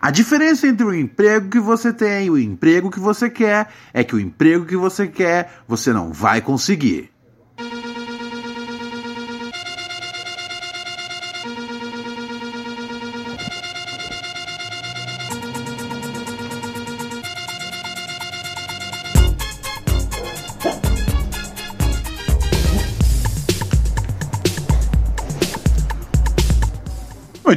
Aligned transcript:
A 0.00 0.10
diferença 0.10 0.66
entre 0.66 0.86
o 0.86 0.94
emprego 0.94 1.48
que 1.48 1.58
você 1.58 1.92
tem 1.92 2.26
e 2.26 2.30
o 2.30 2.38
emprego 2.38 2.90
que 2.90 3.00
você 3.00 3.28
quer 3.28 3.68
é 3.92 4.04
que 4.04 4.14
o 4.14 4.20
emprego 4.20 4.64
que 4.64 4.76
você 4.76 5.06
quer 5.06 5.60
você 5.66 5.92
não 5.92 6.12
vai 6.12 6.40
conseguir. 6.40 7.10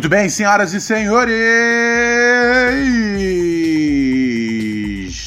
Muito 0.02 0.10
bem, 0.10 0.28
senhoras 0.30 0.74
e 0.74 0.82
senhores! 0.82 1.36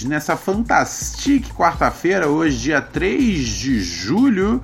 Nessa 0.04 0.36
fantástica 0.36 1.54
quarta-feira, 1.54 2.26
hoje, 2.26 2.58
dia 2.58 2.80
3 2.80 3.46
de 3.46 3.80
julho 3.80 4.60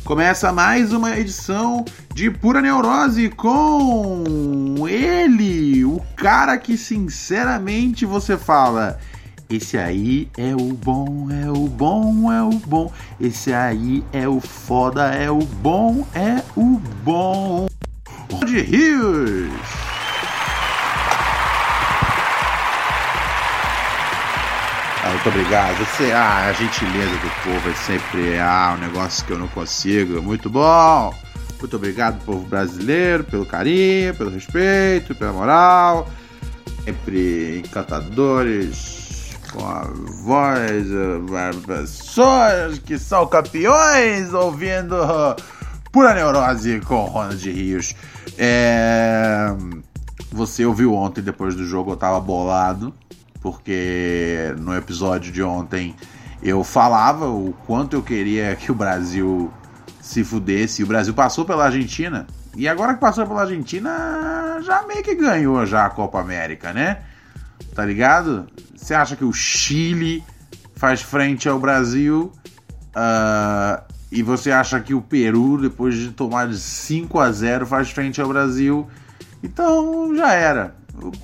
começa 0.03 0.53
mais 0.53 0.93
uma 0.93 1.17
edição 1.17 1.83
de 2.13 2.29
Pura 2.29 2.61
Neurose 2.61 3.27
com 3.29 4.87
ele, 4.87 5.83
o 5.83 5.99
cara 6.15 6.59
que 6.59 6.77
sinceramente 6.77 8.05
você 8.05 8.37
fala 8.37 8.99
esse 9.51 9.77
aí 9.77 10.29
é 10.37 10.55
o 10.55 10.73
bom, 10.73 11.27
é 11.29 11.51
o 11.51 11.67
bom, 11.67 12.31
é 12.31 12.41
o 12.41 12.51
bom. 12.51 12.89
Esse 13.19 13.51
aí 13.51 14.01
é 14.13 14.25
o 14.25 14.39
foda, 14.39 15.13
é 15.13 15.29
o 15.29 15.39
bom, 15.39 16.07
é 16.15 16.41
o 16.55 16.79
bom. 17.03 17.67
De 18.45 18.61
Rios. 18.61 19.51
Ah, 25.03 25.09
muito 25.09 25.27
obrigado. 25.27 25.77
Você, 25.79 26.13
ah, 26.13 26.47
a 26.47 26.53
gentileza 26.53 27.11
do 27.11 27.43
povo 27.43 27.69
é 27.69 27.73
sempre 27.73 28.39
ah, 28.39 28.75
um 28.77 28.79
negócio 28.79 29.25
que 29.25 29.33
eu 29.33 29.37
não 29.37 29.49
consigo. 29.49 30.21
Muito 30.21 30.49
bom. 30.49 31.13
Muito 31.59 31.75
obrigado, 31.75 32.23
povo 32.23 32.47
brasileiro, 32.47 33.25
pelo 33.25 33.45
carinho, 33.45 34.15
pelo 34.15 34.29
respeito, 34.29 35.13
pela 35.13 35.33
moral. 35.33 36.09
Sempre 36.85 37.59
encantadores 37.59 39.00
com 39.51 39.65
a 39.65 39.83
voz 40.23 40.87
das 41.29 41.55
pessoas 41.57 42.79
que 42.79 42.97
são 42.97 43.27
campeões 43.27 44.33
ouvindo 44.33 44.95
Pura 45.91 46.13
Neurose 46.13 46.79
com 46.81 47.05
Ronald 47.05 47.51
Rios. 47.51 47.93
É... 48.37 49.53
Você 50.31 50.65
ouviu 50.65 50.93
ontem, 50.93 51.21
depois 51.21 51.55
do 51.55 51.65
jogo, 51.65 51.91
eu 51.91 51.97
tava 51.97 52.19
bolado, 52.19 52.93
porque 53.41 54.55
no 54.59 54.75
episódio 54.75 55.31
de 55.31 55.43
ontem 55.43 55.93
eu 56.41 56.63
falava 56.63 57.27
o 57.27 57.53
quanto 57.67 57.95
eu 57.97 58.01
queria 58.01 58.55
que 58.55 58.71
o 58.71 58.75
Brasil 58.75 59.51
se 59.99 60.23
fudesse. 60.23 60.81
E 60.81 60.85
o 60.85 60.87
Brasil 60.87 61.13
passou 61.13 61.43
pela 61.43 61.65
Argentina. 61.65 62.25
E 62.55 62.67
agora 62.67 62.93
que 62.93 62.99
passou 62.99 63.27
pela 63.27 63.41
Argentina, 63.41 64.59
já 64.61 64.83
meio 64.87 65.03
que 65.03 65.15
ganhou 65.15 65.65
já 65.65 65.85
a 65.85 65.89
Copa 65.89 66.19
América, 66.19 66.71
né? 66.71 66.99
Tá 67.73 67.85
ligado? 67.85 68.47
Você 68.75 68.93
acha 68.93 69.15
que 69.15 69.23
o 69.23 69.31
Chile 69.31 70.23
faz 70.75 71.01
frente 71.01 71.47
ao 71.47 71.59
Brasil? 71.59 72.31
Uh, 72.95 73.81
e 74.11 74.21
você 74.21 74.51
acha 74.51 74.79
que 74.79 74.93
o 74.93 75.01
Peru, 75.01 75.57
depois 75.57 75.95
de 75.95 76.11
tomar 76.11 76.47
de 76.47 76.57
5 76.57 77.19
a 77.19 77.31
0 77.31 77.65
faz 77.65 77.89
frente 77.89 78.19
ao 78.19 78.27
Brasil? 78.27 78.87
Então 79.41 80.13
já 80.15 80.33
era. 80.33 80.75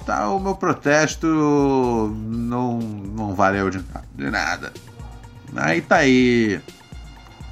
Tá, 0.05 0.29
o 0.29 0.39
meu 0.39 0.55
protesto 0.55 1.27
não, 1.27 2.79
não 2.79 3.35
valeu 3.35 3.69
de, 3.69 3.83
de 4.15 4.29
nada. 4.29 4.71
Aí 5.55 5.81
tá 5.81 5.97
aí. 5.97 6.61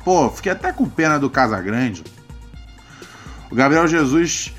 Pô, 0.03 0.29
fiquei 0.29 0.53
até 0.53 0.71
com 0.71 0.87
pena 0.87 1.19
do 1.19 1.29
Casagrande. 1.29 2.03
O 3.51 3.55
Gabriel 3.55 3.87
Jesus 3.87 4.54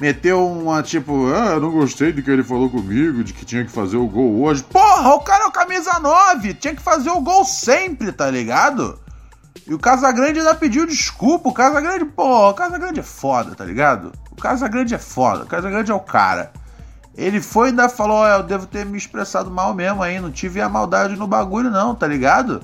meteu 0.00 0.46
uma 0.46 0.82
tipo, 0.82 1.26
ah, 1.32 1.52
eu 1.52 1.60
não 1.60 1.70
gostei 1.70 2.12
do 2.12 2.22
que 2.22 2.30
ele 2.30 2.42
falou 2.42 2.70
comigo, 2.70 3.24
de 3.24 3.32
que 3.32 3.44
tinha 3.44 3.64
que 3.64 3.70
fazer 3.70 3.96
o 3.96 4.06
gol 4.06 4.42
hoje. 4.42 4.62
Porra, 4.62 5.14
o 5.14 5.20
cara 5.20 5.44
é 5.44 5.46
o 5.46 5.52
camisa 5.52 5.98
9, 5.98 6.54
tinha 6.54 6.74
que 6.74 6.82
fazer 6.82 7.10
o 7.10 7.20
gol 7.20 7.44
sempre, 7.44 8.12
tá 8.12 8.30
ligado? 8.30 8.98
E 9.66 9.74
o 9.74 9.78
Casagrande 9.78 10.38
ainda 10.38 10.54
pediu 10.54 10.86
desculpa. 10.86 11.50
O 11.50 11.52
Casagrande, 11.52 12.06
porra, 12.06 12.50
o 12.50 12.54
Casagrande 12.54 13.00
é 13.00 13.02
foda, 13.02 13.54
tá 13.54 13.64
ligado? 13.64 14.12
O 14.30 14.36
Casagrande 14.36 14.94
é 14.94 14.98
foda, 14.98 15.44
o 15.44 15.46
Casagrande 15.46 15.90
é 15.90 15.94
o 15.94 16.00
cara. 16.00 16.52
Ele 17.14 17.40
foi 17.40 17.68
e 17.68 17.70
ainda 17.70 17.88
falou: 17.88 18.22
oh, 18.22 18.26
eu 18.26 18.42
devo 18.44 18.64
ter 18.66 18.86
me 18.86 18.96
expressado 18.96 19.50
mal 19.50 19.74
mesmo 19.74 20.02
aí, 20.02 20.20
não 20.20 20.30
tive 20.30 20.60
a 20.60 20.68
maldade 20.68 21.16
no 21.16 21.26
bagulho, 21.26 21.68
não, 21.70 21.94
tá 21.94 22.06
ligado? 22.06 22.62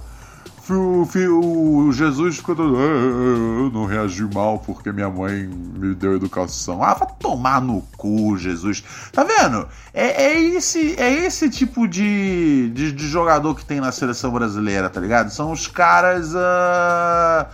O, 0.72 1.86
o 1.86 1.92
Jesus 1.92 2.36
ficou 2.36 2.56
todo. 2.56 2.76
Ah, 2.76 2.80
eu 2.80 3.70
não 3.70 3.84
reagi 3.84 4.24
mal 4.24 4.58
porque 4.58 4.90
minha 4.92 5.10
mãe 5.10 5.46
me 5.46 5.94
deu 5.94 6.16
educação. 6.16 6.82
Ah, 6.82 6.94
vai 6.94 7.08
tomar 7.18 7.60
no 7.60 7.82
cu, 7.96 8.36
Jesus. 8.36 8.82
Tá 9.12 9.24
vendo? 9.24 9.68
É, 9.92 10.24
é 10.24 10.40
esse, 10.40 10.94
é 10.98 11.12
esse 11.26 11.50
tipo 11.50 11.86
de, 11.86 12.70
de, 12.70 12.92
de, 12.92 13.08
jogador 13.08 13.54
que 13.54 13.64
tem 13.64 13.80
na 13.80 13.92
seleção 13.92 14.30
brasileira, 14.32 14.88
tá 14.88 15.00
ligado? 15.00 15.30
São 15.30 15.52
os 15.52 15.66
caras. 15.66 16.34
Uh, 16.34 17.46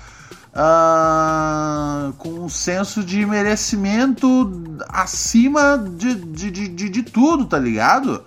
uh, 0.54 2.12
com 2.14 2.28
um 2.30 2.48
senso 2.48 3.02
de 3.02 3.24
merecimento 3.26 4.52
acima 4.88 5.78
de, 5.78 6.14
de, 6.14 6.50
de, 6.50 6.68
de, 6.68 6.88
de 6.88 7.02
tudo, 7.02 7.46
tá 7.46 7.58
ligado? 7.58 8.22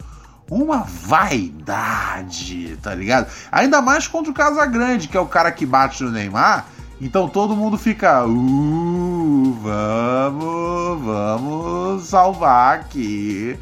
Uma 0.53 0.83
vaidade, 0.83 2.77
tá 2.81 2.93
ligado? 2.93 3.27
Ainda 3.51 3.81
mais 3.81 4.07
contra 4.07 4.31
o 4.31 4.33
Casagrande, 4.33 5.07
que 5.07 5.17
é 5.17 5.19
o 5.19 5.25
cara 5.25 5.51
que 5.51 5.65
bate 5.65 6.03
no 6.03 6.11
Neymar. 6.11 6.65
Então 7.01 7.27
todo 7.27 7.55
mundo 7.55 7.77
fica, 7.77 8.25
uh, 8.25 9.57
vamos, 9.61 11.03
vamos 11.03 12.03
salvar 12.03 12.79
aqui 12.79 13.59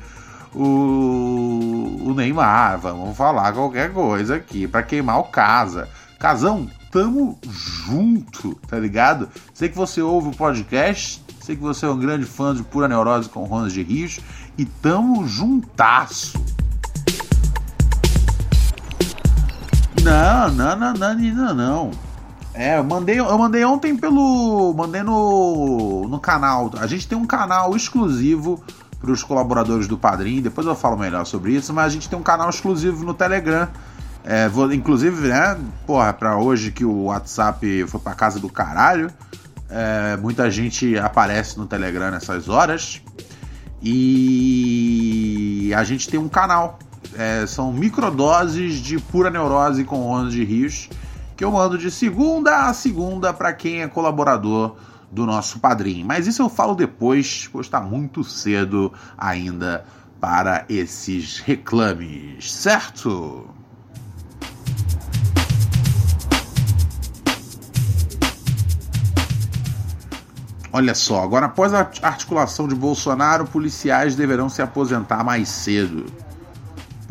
o, 0.54 2.02
o 2.06 2.14
Neymar, 2.14 2.78
vamos 2.80 3.16
falar 3.16 3.54
qualquer 3.54 3.92
coisa 3.94 4.36
aqui 4.36 4.68
para 4.68 4.84
queimar 4.84 5.20
o 5.20 5.24
Casa. 5.24 5.88
Casão, 6.20 6.70
tamo 6.92 7.40
junto, 7.50 8.54
tá 8.68 8.78
ligado? 8.78 9.30
Sei 9.54 9.70
que 9.70 9.78
você 9.78 10.02
ouve 10.02 10.30
o 10.30 10.36
podcast, 10.36 11.24
sei 11.42 11.56
que 11.56 11.62
você 11.62 11.86
é 11.86 11.90
um 11.90 11.98
grande 11.98 12.26
fã 12.26 12.54
de 12.54 12.62
Pura 12.62 12.88
Neurose 12.88 13.30
com 13.30 13.46
Ronald 13.46 13.74
de 13.74 13.82
Rios 13.82 14.20
e 14.58 14.66
tamo 14.66 15.26
juntasso. 15.28 16.61
Não, 20.04 20.52
não, 20.52 20.76
não, 20.76 20.94
não, 20.94 21.16
não, 21.16 21.54
não. 21.54 21.92
É, 22.54 22.78
eu 22.78 22.84
mandei, 22.84 23.20
eu 23.20 23.38
mandei 23.38 23.64
ontem 23.64 23.96
pelo. 23.96 24.74
Mandei 24.74 25.04
no, 25.04 26.08
no 26.08 26.20
canal. 26.20 26.72
A 26.80 26.88
gente 26.88 27.08
tem 27.08 27.18
um 27.18 27.26
canal 27.26 27.76
exclusivo 27.76 28.62
para 29.00 29.12
os 29.12 29.24
colaboradores 29.24 29.88
do 29.88 29.98
Padrim. 29.98 30.42
Depois 30.42 30.66
eu 30.66 30.76
falo 30.76 30.98
melhor 30.98 31.26
sobre 31.26 31.54
isso, 31.54 31.74
mas 31.74 31.86
a 31.86 31.90
gente 31.90 32.10
tem 32.10 32.18
um 32.18 32.24
canal 32.24 32.50
exclusivo 32.50 33.06
no 33.06 33.14
Telegram. 33.14 33.68
É, 34.24 34.48
vou, 34.50 34.72
inclusive, 34.72 35.28
né, 35.28 35.58
porra, 35.88 36.14
pra 36.14 36.38
hoje 36.38 36.72
que 36.72 36.86
o 36.86 37.06
WhatsApp 37.06 37.86
foi 37.88 38.00
pra 38.00 38.14
casa 38.14 38.40
do 38.40 38.50
caralho. 38.50 39.10
É, 39.70 40.18
muita 40.18 40.52
gente 40.52 40.98
aparece 40.98 41.58
no 41.58 41.66
Telegram 41.66 42.12
nessas 42.12 42.50
horas. 42.50 43.02
E 43.82 45.72
a 45.76 45.84
gente 45.84 46.10
tem 46.10 46.20
um 46.20 46.30
canal 46.30 46.78
é, 47.18 47.46
são 47.46 47.72
microdoses 47.72 48.76
de 48.76 49.00
pura 49.00 49.30
neurose 49.30 49.84
com 49.84 50.06
ondas 50.06 50.34
de 50.34 50.44
rios 50.44 50.90
que 51.36 51.44
eu 51.44 51.52
mando 51.52 51.78
de 51.78 51.90
segunda 51.90 52.68
a 52.68 52.74
segunda 52.74 53.34
para 53.34 53.52
quem 53.52 53.82
é 53.82 53.88
colaborador 53.88 54.76
do 55.12 55.26
nosso 55.26 55.60
padrinho. 55.60 56.06
Mas 56.06 56.28
isso 56.28 56.42
eu 56.42 56.48
falo 56.48 56.76
depois, 56.76 57.50
pois 57.52 57.66
está 57.66 57.82
muito 57.82 58.24
cedo 58.24 58.94
ainda 59.18 59.84
para 60.20 60.66
esses 60.70 61.40
reclames, 61.40 62.54
certo? 62.54 63.50
Olha 70.74 70.96
só, 70.96 71.24
agora 71.24 71.48
após 71.48 71.74
a 71.74 71.80
articulação 72.04 72.68
de 72.68 72.76
Bolsonaro, 72.76 73.46
policiais 73.46 74.16
deverão 74.16 74.48
se 74.48 74.62
aposentar 74.62 75.24
mais 75.24 75.50
cedo. 75.50 76.06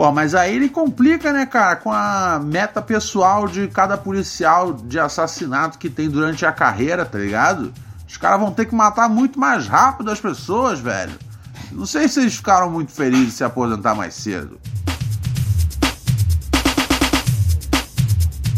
Pô, 0.01 0.11
mas 0.11 0.35
aí 0.35 0.57
ele 0.57 0.71
complica, 0.71 1.31
né, 1.31 1.45
cara, 1.45 1.77
com 1.77 1.93
a 1.93 2.41
meta 2.43 2.81
pessoal 2.81 3.47
de 3.47 3.69
cada 3.69 3.99
policial 3.99 4.73
de 4.73 4.99
assassinato 4.99 5.77
que 5.77 5.91
tem 5.91 6.09
durante 6.09 6.47
a 6.47 6.51
carreira, 6.51 7.05
tá 7.05 7.19
ligado? 7.19 7.71
Os 8.09 8.17
caras 8.17 8.41
vão 8.41 8.51
ter 8.51 8.65
que 8.65 8.75
matar 8.75 9.11
muito 9.11 9.39
mais 9.39 9.69
rápido 9.69 10.11
as 10.11 10.19
pessoas, 10.19 10.81
velho. 10.81 11.13
Não 11.71 11.85
sei 11.85 12.09
se 12.09 12.19
eles 12.19 12.35
ficaram 12.35 12.71
muito 12.71 12.93
felizes 12.93 13.27
de 13.27 13.33
se 13.33 13.45
aposentar 13.45 13.95
mais 13.95 14.15
cedo. 14.15 14.59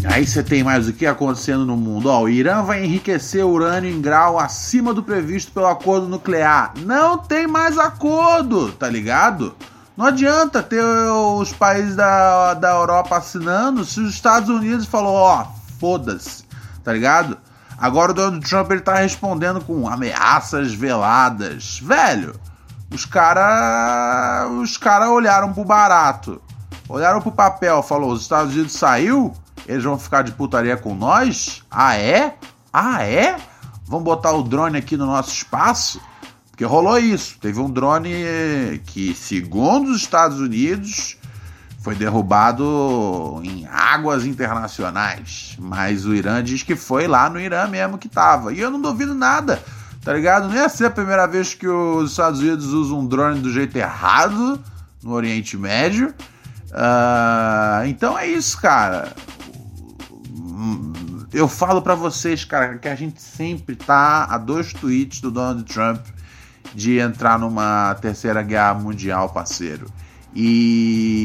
Aí 0.05 0.25
você 0.25 0.45
tem 0.45 0.63
mais 0.63 0.87
o 0.87 0.93
que 0.93 1.07
acontecendo 1.07 1.67
no 1.67 1.77
mundo. 1.77 2.09
Ó, 2.09 2.23
o 2.23 2.29
Irã 2.29 2.63
vai 2.63 2.85
enriquecer 2.85 3.45
urânio 3.45 3.91
em 3.91 4.01
grau 4.01 4.39
acima 4.39 4.95
do 4.95 5.03
previsto 5.03 5.51
pelo 5.51 5.67
acordo 5.67 6.07
nuclear. 6.07 6.73
Não 6.87 7.19
tem 7.19 7.49
mais 7.49 7.77
acordo, 7.79 8.71
tá 8.71 8.89
ligado? 8.89 9.57
Não 9.97 10.07
adianta 10.07 10.63
ter 10.63 10.83
os 10.83 11.53
países 11.53 11.95
da, 11.95 12.55
da 12.55 12.71
Europa 12.71 13.17
assinando 13.17 13.85
se 13.85 14.01
os 14.01 14.15
Estados 14.15 14.49
Unidos 14.49 14.87
falou, 14.87 15.15
ó, 15.15 15.47
foda-se, 15.79 16.45
tá 16.83 16.93
ligado? 16.93 17.37
Agora 17.77 18.13
o 18.13 18.15
Donald 18.15 18.49
Trump 18.49 18.71
ele 18.71 18.81
tá 18.81 18.95
respondendo 18.97 19.61
com 19.61 19.89
ameaças 19.89 20.73
veladas. 20.73 21.81
Velho, 21.83 22.35
os 22.91 23.05
caras 23.05 24.51
os 24.53 24.77
cara 24.79 25.11
olharam 25.11 25.53
pro 25.53 25.65
barato, 25.65 26.41
olharam 26.89 27.21
pro 27.21 27.33
papel, 27.33 27.83
falou, 27.83 28.13
os 28.13 28.23
Estados 28.23 28.55
Unidos 28.55 28.73
saiu, 28.73 29.35
eles 29.67 29.85
vão 29.85 29.99
ficar 29.99 30.23
de 30.23 30.33
putaria 30.33 30.77
com 30.77 30.95
nós? 30.95 31.63
Ah 31.71 31.97
é? 31.97 32.35
Ah 32.73 33.03
é? 33.03 33.37
Vão 33.85 34.03
botar 34.03 34.33
o 34.33 34.43
drone 34.43 34.79
aqui 34.79 34.97
no 34.97 35.07
nosso 35.07 35.33
espaço? 35.33 36.01
Porque 36.63 36.73
rolou 36.73 36.97
isso. 36.97 37.39
Teve 37.41 37.59
um 37.59 37.69
drone 37.69 38.13
que, 38.87 39.13
segundo 39.15 39.91
os 39.91 39.97
Estados 39.97 40.39
Unidos, 40.39 41.17
foi 41.81 41.97
derrubado 41.97 43.43
em 43.43 43.67
águas 43.67 44.25
internacionais. 44.25 45.57
Mas 45.59 46.07
o 46.07 46.15
Irã 46.15 46.41
diz 46.41 46.63
que 46.63 46.77
foi 46.77 47.09
lá 47.09 47.29
no 47.29 47.41
Irã 47.41 47.67
mesmo 47.67 47.99
que 47.99 48.09
tava. 48.09 48.53
E 48.53 48.61
eu 48.61 48.71
não 48.71 48.81
duvido 48.81 49.13
nada, 49.13 49.61
tá 50.05 50.13
ligado? 50.13 50.47
Não 50.47 50.55
ia 50.55 50.69
ser 50.69 50.87
a 50.87 50.91
primeira 50.91 51.27
vez 51.27 51.53
que 51.53 51.67
os 51.67 52.13
Estados 52.13 52.39
Unidos 52.39 52.67
usam 52.67 53.01
um 53.01 53.07
drone 53.09 53.41
do 53.41 53.51
jeito 53.51 53.77
errado 53.77 54.61
no 55.03 55.11
Oriente 55.15 55.57
Médio. 55.57 56.15
Uh, 56.71 57.87
então 57.89 58.17
é 58.17 58.29
isso, 58.29 58.61
cara. 58.61 59.13
Eu 61.33 61.49
falo 61.49 61.83
para 61.83 61.97
vocês, 61.97 62.45
cara, 62.45 62.79
que 62.79 62.89
a 62.89 62.95
gente 62.95 63.21
sempre 63.21 63.75
tá 63.75 64.27
a 64.27 64.39
dois 64.39 64.73
tweets 64.73 65.21
do 65.21 65.29
Donald 65.29 65.65
Trump 65.65 66.07
de 66.75 66.99
entrar 66.99 67.39
numa 67.39 67.95
terceira 68.01 68.43
guerra 68.43 68.75
mundial, 68.75 69.29
parceiro. 69.31 69.87
E, 70.35 71.23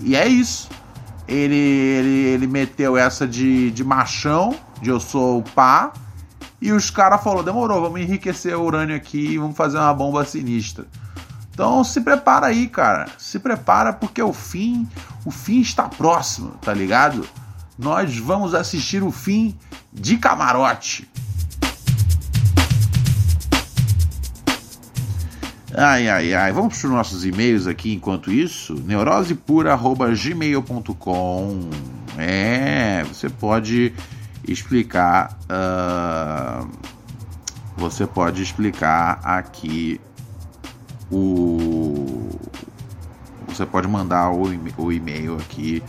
e 0.00 0.14
é 0.14 0.28
isso. 0.28 0.68
Ele, 1.26 1.56
ele, 1.56 2.18
ele 2.34 2.46
meteu 2.46 2.96
essa 2.96 3.26
de, 3.26 3.70
de 3.70 3.82
machão, 3.82 4.54
de 4.80 4.90
eu 4.90 5.00
sou 5.00 5.38
o 5.38 5.42
pá, 5.42 5.92
e 6.60 6.70
os 6.72 6.90
caras 6.90 7.22
falaram: 7.22 7.44
demorou, 7.44 7.80
vamos 7.80 8.00
enriquecer 8.00 8.54
o 8.56 8.62
urânio 8.62 8.94
aqui 8.94 9.32
e 9.32 9.38
vamos 9.38 9.56
fazer 9.56 9.78
uma 9.78 9.94
bomba 9.94 10.24
sinistra. 10.24 10.86
Então 11.52 11.82
se 11.84 12.00
prepara 12.00 12.46
aí, 12.46 12.66
cara. 12.68 13.06
Se 13.18 13.38
prepara 13.38 13.92
porque 13.92 14.22
o 14.22 14.32
fim, 14.32 14.88
o 15.24 15.30
fim 15.30 15.60
está 15.60 15.84
próximo, 15.84 16.50
tá 16.62 16.72
ligado? 16.72 17.28
Nós 17.78 18.16
vamos 18.16 18.54
assistir 18.54 19.02
o 19.02 19.10
fim 19.10 19.56
de 19.92 20.16
camarote. 20.16 21.10
Ai, 25.74 26.06
ai, 26.06 26.34
ai. 26.34 26.52
Vamos 26.52 26.78
para 26.78 26.86
os 26.86 26.92
nossos 26.92 27.24
e-mails 27.24 27.66
aqui 27.66 27.94
enquanto 27.94 28.30
isso. 28.30 28.74
neurosepura.gmail.com 28.74 31.70
É, 32.18 33.02
você 33.04 33.30
pode 33.30 33.94
explicar. 34.46 35.38
Uh, 35.44 36.68
você 37.74 38.06
pode 38.06 38.42
explicar 38.42 39.18
aqui 39.24 39.98
o. 41.10 42.28
Você 43.48 43.64
pode 43.64 43.88
mandar 43.88 44.30
o, 44.30 44.52
e-mail 44.92 45.36
aqui 45.36 45.82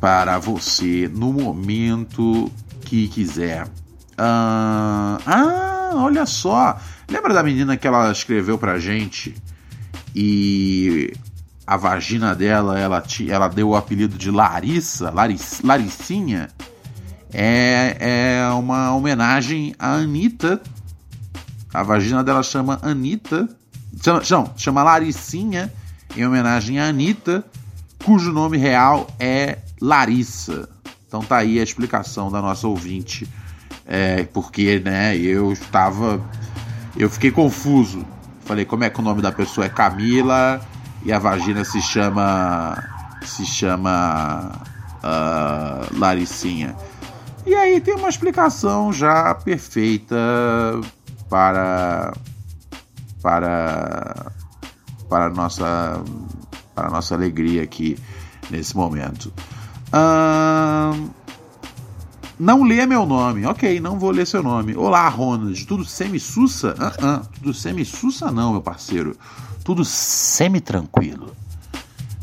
para 0.00 0.38
você 0.38 1.10
no 1.12 1.32
momento 1.32 2.48
que 2.82 3.08
quiser. 3.08 3.66
Uh, 3.66 5.18
ah, 5.26 5.90
olha 5.94 6.24
só. 6.24 6.78
Lembra 7.08 7.32
da 7.32 7.42
menina 7.42 7.76
que 7.76 7.86
ela 7.86 8.10
escreveu 8.10 8.58
pra 8.58 8.78
gente 8.78 9.34
e 10.14 11.12
a 11.66 11.76
vagina 11.76 12.34
dela, 12.34 12.78
ela, 12.78 13.02
ela 13.28 13.48
deu 13.48 13.70
o 13.70 13.76
apelido 13.76 14.16
de 14.16 14.30
Larissa, 14.30 15.10
Laris, 15.10 15.60
Laricinha? 15.62 16.48
É, 17.32 17.96
é 18.00 18.48
uma 18.50 18.94
homenagem 18.94 19.74
à 19.78 19.94
Anitta. 19.94 20.60
A 21.74 21.82
vagina 21.82 22.24
dela 22.24 22.42
chama 22.42 22.78
Anitta. 22.82 23.48
Chama, 24.02 24.22
não, 24.30 24.52
chama 24.56 24.82
Laricinha, 24.82 25.72
em 26.16 26.24
homenagem 26.26 26.78
à 26.78 26.88
Anitta, 26.88 27.44
cujo 28.04 28.32
nome 28.32 28.56
real 28.56 29.08
é 29.18 29.58
Larissa. 29.80 30.68
Então 31.06 31.20
tá 31.20 31.38
aí 31.38 31.58
a 31.58 31.62
explicação 31.62 32.30
da 32.30 32.40
nossa 32.40 32.66
ouvinte. 32.66 33.28
É, 33.86 34.24
porque, 34.24 34.80
né, 34.80 35.16
eu 35.16 35.52
estava 35.52 36.20
eu 36.96 37.10
fiquei 37.10 37.30
confuso. 37.30 38.04
Falei, 38.44 38.64
como 38.64 38.84
é 38.84 38.90
que 38.90 39.00
o 39.00 39.02
nome 39.02 39.20
da 39.20 39.32
pessoa 39.32 39.66
é 39.66 39.68
Camila 39.68 40.60
e 41.04 41.12
a 41.12 41.18
vagina 41.18 41.64
se 41.64 41.80
chama. 41.82 42.82
se 43.24 43.44
chama. 43.44 44.52
Uh, 45.02 45.98
Laricinha. 45.98 46.74
E 47.44 47.54
aí 47.54 47.80
tem 47.80 47.94
uma 47.94 48.08
explicação 48.08 48.92
já 48.92 49.34
perfeita 49.34 50.16
para. 51.28 52.12
para. 53.22 54.32
para 55.08 55.30
nossa. 55.30 56.02
para 56.74 56.90
nossa 56.90 57.14
alegria 57.14 57.62
aqui 57.62 57.98
nesse 58.50 58.76
momento. 58.76 59.32
Uh, 59.88 61.05
não 62.38 62.62
lê 62.62 62.86
meu 62.86 63.06
nome. 63.06 63.46
Ok, 63.46 63.80
não 63.80 63.98
vou 63.98 64.10
ler 64.10 64.26
seu 64.26 64.42
nome. 64.42 64.76
Olá, 64.76 65.08
Ronald. 65.08 65.66
Tudo 65.66 65.84
semi-sussa? 65.84 66.74
Uh 66.74 67.04
-uh. 67.04 67.26
Tudo 67.34 67.54
semi-sussa 67.54 68.30
não, 68.30 68.52
meu 68.52 68.60
parceiro. 68.60 69.16
Tudo 69.64 69.84
semi-tranquilo. 69.84 71.34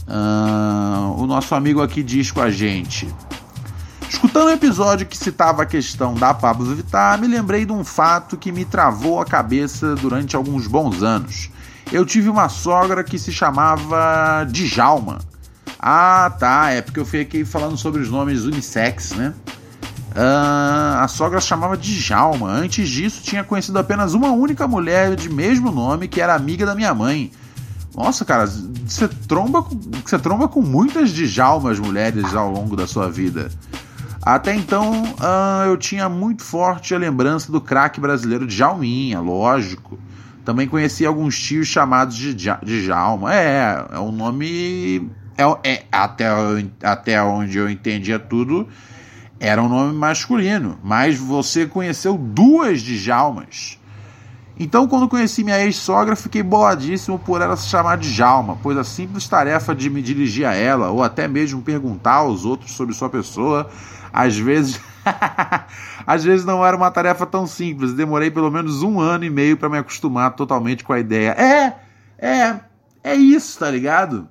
Uh, 0.08 1.22
o 1.22 1.26
nosso 1.26 1.56
amigo 1.56 1.82
aqui 1.82 2.04
diz 2.04 2.32
com 2.32 2.42
a 2.42 2.52
gente. 2.52 3.08
Escutando 4.10 4.48
o 4.48 4.52
episódio 4.52 5.08
que 5.08 5.18
citava 5.18 5.64
a 5.64 5.66
questão 5.66 6.14
da 6.14 6.34
Pablo 6.34 6.76
Vittar, 6.76 7.20
me 7.20 7.28
lembrei 7.28 7.66
de 7.66 7.72
um 7.72 7.84
fato 7.84 8.38
que 8.38 8.52
me 8.52 8.64
travou 8.64 9.20
a 9.20 9.26
cabeça 9.26 9.96
durante 9.96 10.36
alguns 10.36 10.68
bons 10.68 11.02
anos. 11.02 11.50
Eu 11.92 12.06
tive 12.06 12.30
uma 12.30 12.48
sogra 12.48 13.04
que 13.04 13.18
se 13.18 13.32
chamava 13.32 14.46
Djalma. 14.52 15.20
Ah, 15.80 16.32
tá, 16.40 16.70
é 16.70 16.82
porque 16.82 17.00
eu 17.00 17.06
fiquei 17.06 17.44
falando 17.44 17.76
sobre 17.76 18.02
os 18.02 18.10
nomes 18.10 18.44
unissex, 18.44 19.12
né? 19.12 19.34
Uh, 20.16 21.00
a 21.00 21.08
sogra 21.08 21.42
chamava 21.42 21.76
de 21.76 22.00
Jalma. 22.00 22.50
Antes 22.50 22.88
disso, 22.88 23.24
tinha 23.24 23.44
conhecido 23.44 23.80
apenas 23.80 24.14
uma 24.14 24.32
única 24.32 24.68
mulher 24.68 25.16
de 25.16 25.28
mesmo 25.28 25.72
nome 25.72 26.08
que 26.08 26.22
era 26.22 26.36
amiga 26.36 26.66
da 26.66 26.76
minha 26.76 26.94
mãe. 26.94 27.32
Nossa, 27.96 28.24
cara, 28.24 28.46
você 28.46 29.08
tromba, 29.08 29.66
você 30.04 30.18
tromba 30.20 30.48
com 30.48 30.62
muitas 30.62 31.12
Djalmas 31.12 31.80
mulheres 31.80 32.36
ao 32.36 32.52
longo 32.52 32.76
da 32.76 32.86
sua 32.86 33.10
vida. 33.10 33.50
Até 34.22 34.56
então, 34.56 35.04
uh, 35.04 35.66
eu 35.66 35.78
tinha 35.78 36.08
muito 36.08 36.44
forte 36.44 36.96
a 36.96 36.98
lembrança 36.98 37.52
do 37.52 37.60
craque 37.60 38.00
brasileiro 38.00 38.48
de 38.48 38.56
Jalminha, 38.56 39.20
lógico. 39.20 40.00
Também 40.46 40.68
conheci 40.68 41.06
alguns 41.06 41.38
tios 41.40 41.68
chamados 41.68 42.16
de, 42.16 42.34
de 42.34 42.86
Jalma. 42.86 43.34
É, 43.34 43.86
é 43.92 44.00
um 44.00 44.12
nome. 44.12 45.10
É, 45.38 45.72
é, 45.72 45.84
até, 45.92 46.28
até 46.82 47.22
onde 47.22 47.58
eu 47.58 47.70
entendia 47.70 48.20
tudo, 48.20 48.68
era 49.44 49.62
um 49.62 49.68
nome 49.68 49.94
masculino, 49.94 50.80
mas 50.82 51.18
você 51.18 51.66
conheceu 51.66 52.18
duas 52.18 52.82
Djalmas. 52.82 53.78
Então, 54.58 54.88
quando 54.88 55.10
conheci 55.10 55.44
minha 55.44 55.60
ex-sogra, 55.60 56.16
fiquei 56.16 56.42
boladíssimo 56.42 57.20
por 57.20 57.42
ela 57.42 57.58
se 57.58 57.68
chamar 57.68 57.98
de 57.98 58.10
Jalma, 58.10 58.58
pois 58.64 58.78
a 58.78 58.84
simples 58.86 59.28
tarefa 59.28 59.76
de 59.76 59.90
me 59.90 60.02
dirigir 60.02 60.46
a 60.46 60.56
ela, 60.56 60.92
ou 60.92 61.04
até 61.04 61.28
mesmo 61.28 61.62
perguntar 61.62 62.14
aos 62.14 62.46
outros 62.46 62.72
sobre 62.72 62.96
sua 62.96 63.10
pessoa, 63.10 63.70
às 64.14 64.38
vezes. 64.38 64.80
às 66.08 66.24
vezes 66.24 66.46
não 66.46 66.66
era 66.66 66.78
uma 66.78 66.90
tarefa 66.90 67.26
tão 67.26 67.46
simples. 67.46 67.94
Demorei 67.94 68.32
pelo 68.32 68.50
menos 68.50 68.82
um 68.82 69.02
ano 69.02 69.26
e 69.26 69.30
meio 69.30 69.58
para 69.58 69.68
me 69.68 69.78
acostumar 69.78 70.36
totalmente 70.36 70.86
com 70.86 70.94
a 70.94 71.00
ideia. 71.00 71.32
É, 71.32 71.74
é, 72.18 72.60
é 73.04 73.16
isso, 73.16 73.60
tá 73.60 73.70
ligado? 73.70 74.30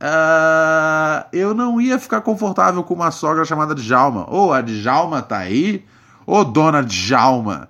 Uh, 0.00 1.24
eu 1.32 1.54
não 1.54 1.80
ia 1.80 1.98
ficar 1.98 2.20
confortável 2.20 2.82
com 2.82 2.94
uma 2.94 3.10
sogra 3.10 3.44
chamada 3.44 3.74
Djalma. 3.74 4.26
Ou 4.28 4.52
a 4.52 4.60
Djalma 4.60 5.22
tá 5.22 5.38
aí, 5.38 5.84
ou 6.26 6.44
dona 6.44 6.82
Djalma. 6.82 7.68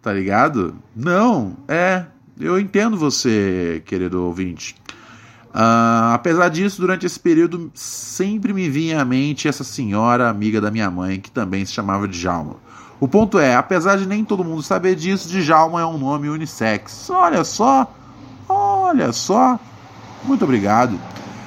tá 0.00 0.12
ligado? 0.12 0.76
Não, 0.94 1.56
é. 1.68 2.04
Eu 2.38 2.58
entendo 2.58 2.96
você, 2.96 3.82
querido 3.86 4.22
ouvinte. 4.24 4.74
Uh, 5.50 6.12
apesar 6.12 6.48
disso, 6.48 6.80
durante 6.80 7.06
esse 7.06 7.18
período 7.18 7.70
sempre 7.74 8.52
me 8.52 8.68
vinha 8.68 9.00
à 9.00 9.04
mente 9.04 9.46
essa 9.46 9.62
senhora 9.62 10.28
amiga 10.28 10.60
da 10.60 10.68
minha 10.70 10.90
mãe, 10.90 11.20
que 11.20 11.30
também 11.30 11.64
se 11.64 11.72
chamava 11.72 12.08
Djalma. 12.08 12.56
O 12.98 13.06
ponto 13.06 13.38
é, 13.38 13.54
apesar 13.54 13.96
de 13.96 14.06
nem 14.06 14.24
todo 14.24 14.44
mundo 14.44 14.62
saber 14.62 14.96
disso, 14.96 15.28
Djalma 15.28 15.80
é 15.80 15.86
um 15.86 15.98
nome 15.98 16.28
unissex. 16.28 17.08
Olha 17.10 17.44
só, 17.44 17.92
olha 18.48 19.12
só. 19.12 19.58
Muito 20.24 20.44
obrigado. 20.44 20.98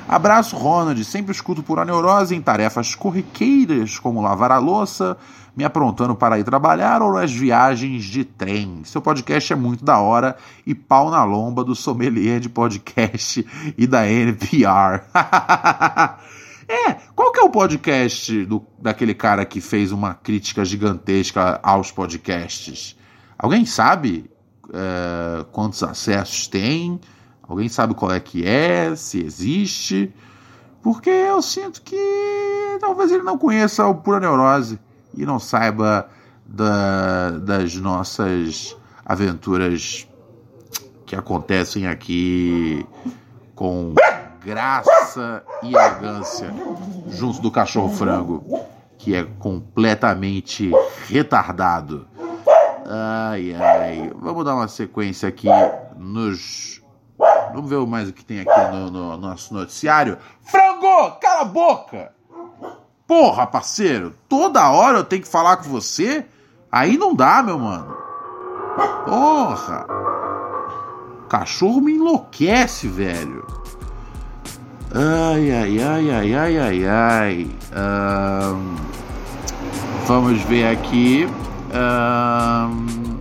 Abraço, 0.08 0.56
Ronald. 0.56 1.04
Sempre 1.04 1.34
escuto 1.34 1.62
por 1.62 1.80
a 1.80 1.86
neurose 1.86 2.34
em 2.34 2.42
tarefas 2.42 2.96
corriqueiras, 2.96 4.00
como 4.00 4.22
lavar 4.22 4.54
a 4.54 4.58
louça, 4.58 5.18
me 5.54 5.66
aprontando 5.66 6.16
para 6.16 6.40
ir 6.40 6.46
trabalhar 6.46 7.02
ou 7.02 7.12
nas 7.12 7.32
viagens 7.34 8.06
de 8.06 8.24
trem. 8.24 8.84
Seu 8.86 9.02
podcast 9.02 9.52
é 9.52 9.56
muito 9.56 9.84
da 9.84 10.00
hora 10.00 10.38
e 10.66 10.74
pau 10.74 11.12
na 11.12 11.26
lomba 11.26 11.62
do 11.62 11.76
sommelier 11.76 12.40
de 12.40 12.48
podcast 12.48 13.46
e 13.78 13.86
da 13.86 14.08
NPR. 14.08 15.02
é, 16.70 16.94
qual 17.14 17.34
que 17.34 17.42
é 17.42 17.44
o 17.44 17.50
podcast 17.50 18.46
do, 18.46 18.66
daquele 18.80 19.14
cara 19.14 19.44
que 19.44 19.60
fez 19.60 19.92
uma 19.92 20.14
crítica 20.14 20.64
gigantesca 20.64 21.60
aos 21.62 21.92
podcasts? 21.92 22.96
Alguém 23.38 23.66
sabe 23.66 24.32
é, 24.74 25.44
quantos 25.52 25.84
acessos 25.84 26.48
tem? 26.48 26.98
Alguém 27.48 27.70
sabe 27.70 27.94
qual 27.94 28.12
é 28.12 28.20
que 28.20 28.46
é? 28.46 28.96
Se 28.96 29.24
existe? 29.24 30.14
Porque 30.82 31.10
eu 31.10 31.42
sinto 31.42 31.82
que 31.82 32.78
talvez 32.80 33.12
ele 33.12 33.24
não 33.24 33.38
conheça 33.38 33.86
o 33.88 33.96
Pura 33.96 34.20
Neurose 34.20 34.80
e 35.16 35.26
não 35.26 35.40
saiba 35.40 36.10
da, 36.46 37.32
das 37.32 37.76
nossas 37.76 38.78
aventuras 39.06 40.08
que 41.06 41.16
acontecem 41.16 41.88
aqui 41.88 42.86
com 43.56 43.94
graça 44.44 45.44
e 45.64 45.74
elegância 45.74 46.54
junto 47.10 47.42
do 47.42 47.50
cachorro 47.50 47.90
frango, 47.90 48.44
que 48.98 49.16
é 49.16 49.24
completamente 49.40 50.72
retardado. 51.08 52.08
Ai, 52.86 53.54
ai. 53.54 54.12
Vamos 54.16 54.46
dar 54.46 54.56
uma 54.56 54.68
sequência 54.68 55.28
aqui 55.28 55.50
nos. 55.98 56.82
Vamos 57.54 57.70
ver 57.70 57.86
mais 57.86 58.10
o 58.10 58.14
que 58.14 58.24
tem 58.24 58.42
aqui 58.42 58.72
no, 58.72 58.92
no 58.92 59.18
nosso 59.18 59.54
noticiário. 59.54 60.18
Frango, 60.42 61.12
cala 61.20 61.42
a 61.42 61.46
boca! 61.46 62.12
Porra, 63.08 63.48
parceiro, 63.48 64.14
toda 64.28 64.70
hora 64.70 64.98
eu 64.98 65.04
tenho 65.04 65.22
que 65.22 65.28
falar 65.28 65.58
com 65.58 65.70
você? 65.70 66.26
Aí 66.72 66.98
não 66.98 67.16
dá, 67.16 67.42
meu 67.42 67.58
mano. 67.58 67.96
Porra. 69.06 69.86
O 71.24 71.28
cachorro 71.30 71.82
me 71.82 71.94
enlouquece, 71.94 72.88
velho. 72.88 73.46
Ai, 74.94 75.52
ai, 75.52 75.80
ai, 75.82 76.12
ai, 76.12 76.36
ai, 76.36 76.58
ai, 76.58 76.88
ai. 76.88 77.52
Um, 77.74 78.76
vamos 80.06 80.42
ver 80.44 80.68
aqui. 80.68 81.28
Um, 81.74 83.20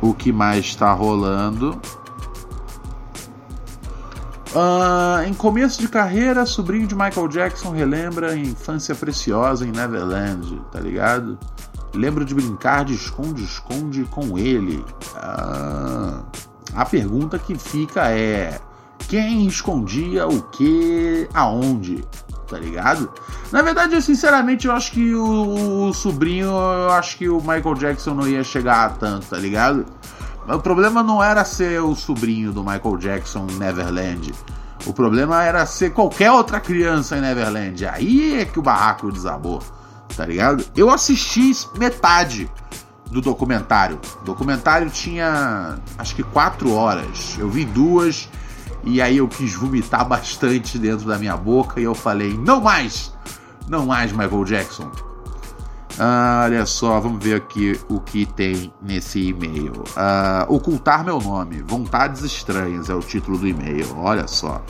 o 0.00 0.14
que 0.14 0.32
mais 0.32 0.66
está 0.66 0.92
rolando. 0.92 1.80
Uh, 4.54 5.22
em 5.26 5.34
começo 5.34 5.78
de 5.78 5.88
carreira, 5.88 6.46
sobrinho 6.46 6.86
de 6.86 6.94
Michael 6.94 7.28
Jackson 7.28 7.70
relembra 7.70 8.30
a 8.30 8.36
infância 8.36 8.94
preciosa 8.94 9.66
em 9.66 9.70
Neverland, 9.70 10.62
tá 10.72 10.80
ligado? 10.80 11.38
Lembro 11.94 12.24
de 12.24 12.34
brincar 12.34 12.84
de 12.84 12.94
esconde-esconde 12.94 14.04
com 14.04 14.38
ele. 14.38 14.84
Uh, 15.14 16.24
a 16.74 16.84
pergunta 16.84 17.38
que 17.38 17.58
fica 17.58 18.10
é: 18.10 18.58
quem 19.08 19.46
escondia 19.46 20.26
o 20.26 20.42
que 20.42 21.28
aonde? 21.34 22.04
Tá 22.46 22.58
ligado? 22.58 23.12
Na 23.52 23.60
verdade, 23.60 23.94
eu, 23.94 24.00
sinceramente, 24.00 24.66
eu 24.66 24.72
acho 24.72 24.92
que 24.92 25.14
o, 25.14 25.88
o 25.88 25.92
sobrinho, 25.92 26.46
eu 26.46 26.90
acho 26.90 27.18
que 27.18 27.28
o 27.28 27.40
Michael 27.40 27.74
Jackson 27.74 28.14
não 28.14 28.26
ia 28.26 28.42
chegar 28.42 28.86
a 28.86 28.88
tanto, 28.90 29.26
tá 29.26 29.36
ligado? 29.36 29.84
O 30.48 30.58
problema 30.60 31.02
não 31.02 31.22
era 31.22 31.44
ser 31.44 31.82
o 31.82 31.94
sobrinho 31.94 32.52
do 32.52 32.64
Michael 32.64 32.96
Jackson 32.96 33.46
em 33.50 33.56
Neverland. 33.56 34.32
O 34.86 34.92
problema 34.94 35.42
era 35.44 35.66
ser 35.66 35.90
qualquer 35.90 36.30
outra 36.30 36.58
criança 36.58 37.18
em 37.18 37.20
Neverland. 37.20 37.84
Aí 37.86 38.40
é 38.40 38.44
que 38.46 38.58
o 38.58 38.62
barraco 38.62 39.12
desabou, 39.12 39.62
tá 40.16 40.24
ligado? 40.24 40.64
Eu 40.74 40.90
assisti 40.90 41.52
metade 41.76 42.50
do 43.10 43.20
documentário. 43.20 44.00
O 44.22 44.24
documentário 44.24 44.88
tinha 44.88 45.78
acho 45.98 46.14
que 46.14 46.22
quatro 46.22 46.72
horas. 46.72 47.36
Eu 47.38 47.50
vi 47.50 47.66
duas 47.66 48.28
e 48.84 49.02
aí 49.02 49.18
eu 49.18 49.28
quis 49.28 49.54
vomitar 49.54 50.06
bastante 50.08 50.78
dentro 50.78 51.06
da 51.06 51.18
minha 51.18 51.36
boca 51.36 51.78
e 51.80 51.84
eu 51.84 51.94
falei: 51.94 52.38
não 52.38 52.60
mais! 52.60 53.12
Não 53.68 53.84
mais 53.84 54.12
Michael 54.12 54.44
Jackson. 54.44 54.90
Ah, 55.98 56.42
olha 56.44 56.64
só, 56.64 57.00
vamos 57.00 57.22
ver 57.22 57.34
aqui 57.34 57.78
o 57.88 58.00
que 58.00 58.24
tem 58.24 58.72
nesse 58.80 59.28
e-mail. 59.28 59.82
Ah, 59.96 60.46
ocultar 60.48 61.04
meu 61.04 61.20
nome. 61.20 61.60
Vontades 61.62 62.22
estranhas 62.22 62.88
é 62.88 62.94
o 62.94 63.00
título 63.00 63.38
do 63.38 63.48
e-mail. 63.48 63.86
Olha 63.96 64.28
só. 64.28 64.62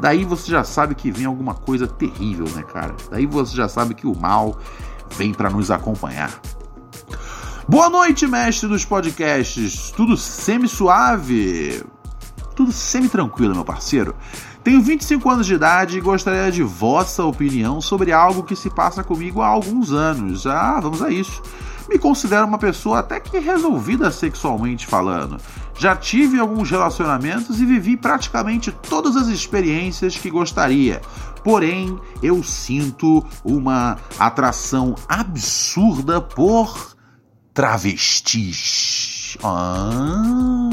Daí 0.00 0.24
você 0.24 0.50
já 0.50 0.62
sabe 0.64 0.94
que 0.94 1.10
vem 1.10 1.24
alguma 1.24 1.54
coisa 1.54 1.86
terrível, 1.86 2.46
né, 2.54 2.62
cara? 2.62 2.94
Daí 3.10 3.24
você 3.24 3.56
já 3.56 3.68
sabe 3.68 3.94
que 3.94 4.06
o 4.06 4.14
mal 4.14 4.58
vem 5.16 5.32
para 5.32 5.48
nos 5.48 5.70
acompanhar. 5.70 6.38
Boa 7.66 7.88
noite, 7.88 8.26
mestre 8.26 8.68
dos 8.68 8.84
podcasts. 8.84 9.90
Tudo 9.96 10.16
semi-suave? 10.16 11.82
Tudo 12.54 12.72
semi-tranquilo, 12.72 13.54
meu 13.54 13.64
parceiro. 13.64 14.14
Tenho 14.68 14.82
25 14.82 15.30
anos 15.30 15.46
de 15.46 15.54
idade 15.54 15.96
e 15.96 16.00
gostaria 16.02 16.52
de 16.52 16.62
vossa 16.62 17.24
opinião 17.24 17.80
sobre 17.80 18.12
algo 18.12 18.42
que 18.42 18.54
se 18.54 18.68
passa 18.68 19.02
comigo 19.02 19.40
há 19.40 19.46
alguns 19.46 19.92
anos. 19.92 20.46
Ah, 20.46 20.78
vamos 20.78 21.00
a 21.00 21.08
isso. 21.10 21.40
Me 21.88 21.98
considero 21.98 22.46
uma 22.46 22.58
pessoa 22.58 22.98
até 22.98 23.18
que 23.18 23.38
resolvida 23.38 24.10
sexualmente 24.10 24.86
falando. 24.86 25.38
Já 25.78 25.96
tive 25.96 26.38
alguns 26.38 26.70
relacionamentos 26.70 27.58
e 27.62 27.64
vivi 27.64 27.96
praticamente 27.96 28.70
todas 28.70 29.16
as 29.16 29.28
experiências 29.28 30.18
que 30.18 30.28
gostaria. 30.28 31.00
Porém, 31.42 31.98
eu 32.22 32.42
sinto 32.42 33.24
uma 33.42 33.96
atração 34.18 34.94
absurda 35.08 36.20
por 36.20 36.94
travestis. 37.54 39.38
Ah. 39.42 40.68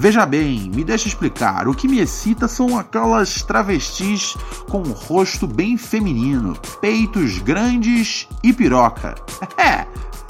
Veja 0.00 0.24
bem, 0.24 0.70
me 0.70 0.84
deixa 0.84 1.08
explicar. 1.08 1.66
O 1.66 1.74
que 1.74 1.88
me 1.88 1.98
excita 1.98 2.46
são 2.46 2.78
aquelas 2.78 3.42
travestis 3.42 4.36
com 4.70 4.78
um 4.78 4.92
rosto 4.92 5.44
bem 5.44 5.76
feminino, 5.76 6.56
peitos 6.80 7.38
grandes 7.38 8.28
e 8.42 8.52
piroca. 8.52 9.16
É. 9.58 9.86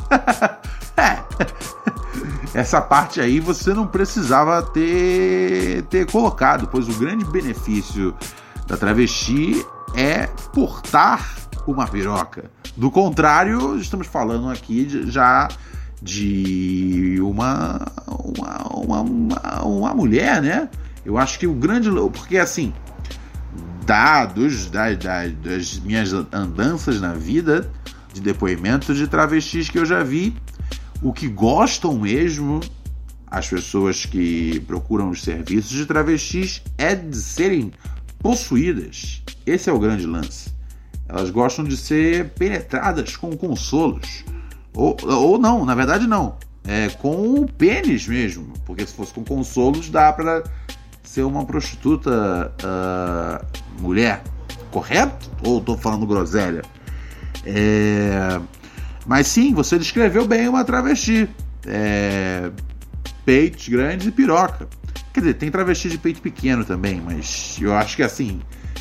é. 0.96 1.22
Essa 2.54 2.80
parte 2.80 3.20
aí 3.20 3.40
você 3.40 3.74
não 3.74 3.86
precisava 3.86 4.62
ter, 4.62 5.82
ter 5.90 6.10
colocado, 6.10 6.66
pois 6.66 6.88
o 6.88 6.98
grande 6.98 7.26
benefício 7.26 8.16
da 8.66 8.74
travesti 8.74 9.66
é 9.94 10.28
portar 10.52 11.36
uma 11.66 11.86
piroca. 11.86 12.50
Do 12.74 12.90
contrário, 12.90 13.78
estamos 13.78 14.06
falando 14.06 14.48
aqui 14.48 14.88
já 15.10 15.48
de 16.02 17.18
uma, 17.20 17.86
uma, 18.06 19.02
uma, 19.02 19.62
uma, 19.64 19.94
mulher, 19.94 20.40
né? 20.40 20.68
Eu 21.04 21.18
acho 21.18 21.38
que 21.38 21.46
o 21.46 21.54
grande. 21.54 21.90
Porque 22.10 22.38
assim, 22.38 22.72
dados 23.84 24.70
das, 24.70 24.96
das, 24.98 25.32
das 25.32 25.78
minhas 25.80 26.12
andanças 26.32 27.00
na 27.00 27.14
vida, 27.14 27.70
de 28.12 28.20
depoimentos 28.20 28.96
de 28.96 29.06
travestis 29.06 29.68
que 29.68 29.78
eu 29.78 29.86
já 29.86 30.02
vi, 30.02 30.36
o 31.02 31.12
que 31.12 31.28
gostam 31.28 31.98
mesmo 31.98 32.60
as 33.30 33.48
pessoas 33.48 34.06
que 34.06 34.60
procuram 34.60 35.10
os 35.10 35.22
serviços 35.22 35.70
de 35.70 35.84
travestis 35.84 36.62
é 36.78 36.94
de 36.94 37.16
serem 37.16 37.72
possuídas. 38.18 39.22
Esse 39.44 39.68
é 39.68 39.72
o 39.72 39.78
grande 39.78 40.06
lance. 40.06 40.50
Elas 41.08 41.30
gostam 41.30 41.64
de 41.64 41.76
ser 41.76 42.30
penetradas 42.30 43.16
com 43.16 43.36
consolos. 43.36 44.24
Ou, 44.74 44.96
ou 45.04 45.38
não, 45.38 45.64
na 45.64 45.74
verdade 45.74 46.06
não. 46.06 46.36
É 46.66 46.88
com 46.88 47.40
o 47.40 47.46
pênis 47.50 48.06
mesmo. 48.06 48.52
Porque 48.66 48.86
se 48.86 48.92
fosse 48.92 49.12
com 49.12 49.24
consolos, 49.24 49.88
dá 49.88 50.12
pra 50.12 50.42
ser 51.02 51.22
uma 51.22 51.44
prostituta 51.44 52.52
uh, 52.62 53.82
mulher. 53.82 54.22
Correto? 54.70 55.30
Ou 55.44 55.60
tô 55.60 55.76
falando 55.76 56.06
groselha? 56.06 56.62
É... 57.44 58.38
Mas 59.06 59.26
sim, 59.28 59.54
você 59.54 59.78
descreveu 59.78 60.26
bem 60.26 60.48
uma 60.48 60.64
travesti. 60.64 61.28
É... 61.66 62.50
Peitos 63.24 63.68
grandes 63.68 64.06
e 64.06 64.10
piroca. 64.10 64.68
Quer 65.12 65.20
dizer, 65.20 65.34
tem 65.34 65.50
travesti 65.50 65.88
de 65.88 65.98
peito 65.98 66.20
pequeno 66.20 66.64
também, 66.64 67.00
mas 67.00 67.58
eu 67.60 67.74
acho 67.74 67.96
que 67.96 68.02
assim, 68.02 68.40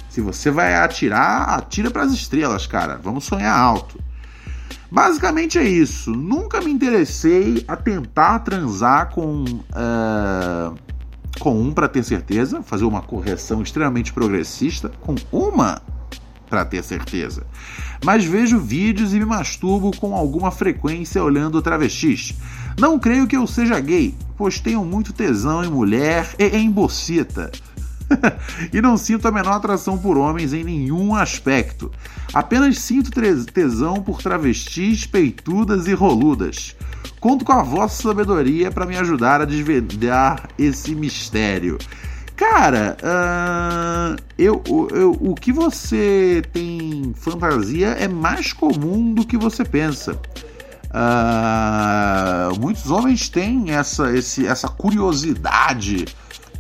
se 0.10 0.20
você 0.22 0.52
vai 0.52 0.76
atirar, 0.76 1.50
atira 1.50 1.90
para 1.90 2.04
as 2.04 2.12
estrelas, 2.12 2.68
cara. 2.68 3.00
Vamos 3.02 3.24
sonhar 3.24 3.58
alto. 3.58 3.98
Basicamente 4.90 5.58
é 5.58 5.64
isso. 5.68 6.12
Nunca 6.12 6.62
me 6.62 6.72
interessei 6.72 7.64
a 7.68 7.76
tentar 7.76 8.40
transar 8.40 9.10
com. 9.12 9.44
Uh, 9.44 10.88
com 11.40 11.62
um 11.62 11.72
para 11.72 11.88
ter 11.88 12.04
certeza, 12.04 12.64
fazer 12.64 12.84
uma 12.84 13.02
correção 13.02 13.62
extremamente 13.62 14.12
progressista, 14.12 14.90
com 15.02 15.16
uma 15.32 15.82
para 16.50 16.66
ter 16.66 16.84
certeza. 16.84 17.46
Mas 18.04 18.26
vejo 18.26 18.60
vídeos 18.60 19.14
e 19.14 19.20
me 19.20 19.26
masturbo 19.26 19.96
com 19.96 20.16
alguma 20.16 20.50
frequência 20.52 21.24
olhando 21.24 21.62
travestis. 21.62 22.34
Não 22.80 22.98
creio 22.98 23.28
que 23.28 23.36
eu 23.36 23.46
seja 23.46 23.80
gay, 23.80 24.16
pois 24.36 24.60
tenho 24.60 24.84
muito 24.86 25.14
tesão 25.14 25.64
em 25.64 25.70
mulher 25.70 26.34
e 26.40 26.46
em 26.46 26.72
bocita. 26.72 27.52
e 28.74 28.82
não 28.82 28.98
sinto 28.98 29.28
a 29.28 29.32
menor 29.32 29.54
atração 29.54 29.98
por 29.98 30.18
homens 30.18 30.54
em 30.54 30.64
nenhum 30.64 31.16
aspecto. 31.16 31.92
Apenas 32.34 32.80
sinto 32.80 33.12
tesão 33.52 34.02
por 34.02 34.22
travestis, 34.22 35.06
peitudas 35.06 35.88
e 35.88 35.94
roludas. 35.94 36.76
Conto 37.20 37.44
com 37.44 37.54
a 37.54 37.64
vossa 37.64 38.04
sabedoria 38.04 38.72
para 38.72 38.86
me 38.86 38.98
ajudar 38.98 39.42
a 39.42 39.46
desvendar 39.46 40.50
esse 40.58 40.94
mistério. 40.94 41.78
Cara, 42.36 42.96
uh, 43.02 44.22
eu, 44.38 44.62
eu, 44.92 45.12
o 45.20 45.34
que 45.34 45.52
você 45.52 46.44
tem 46.54 47.12
fantasia 47.16 47.88
é 47.88 48.08
mais 48.08 48.54
comum 48.54 49.12
do 49.12 49.26
que 49.26 49.36
você 49.36 49.66
pensa. 49.66 50.20
Uh, 50.88 52.60
muitos 52.62 52.92
homens 52.92 53.28
têm 53.28 53.72
essa, 53.72 54.16
esse, 54.16 54.46
essa 54.46 54.68
curiosidade 54.68 56.06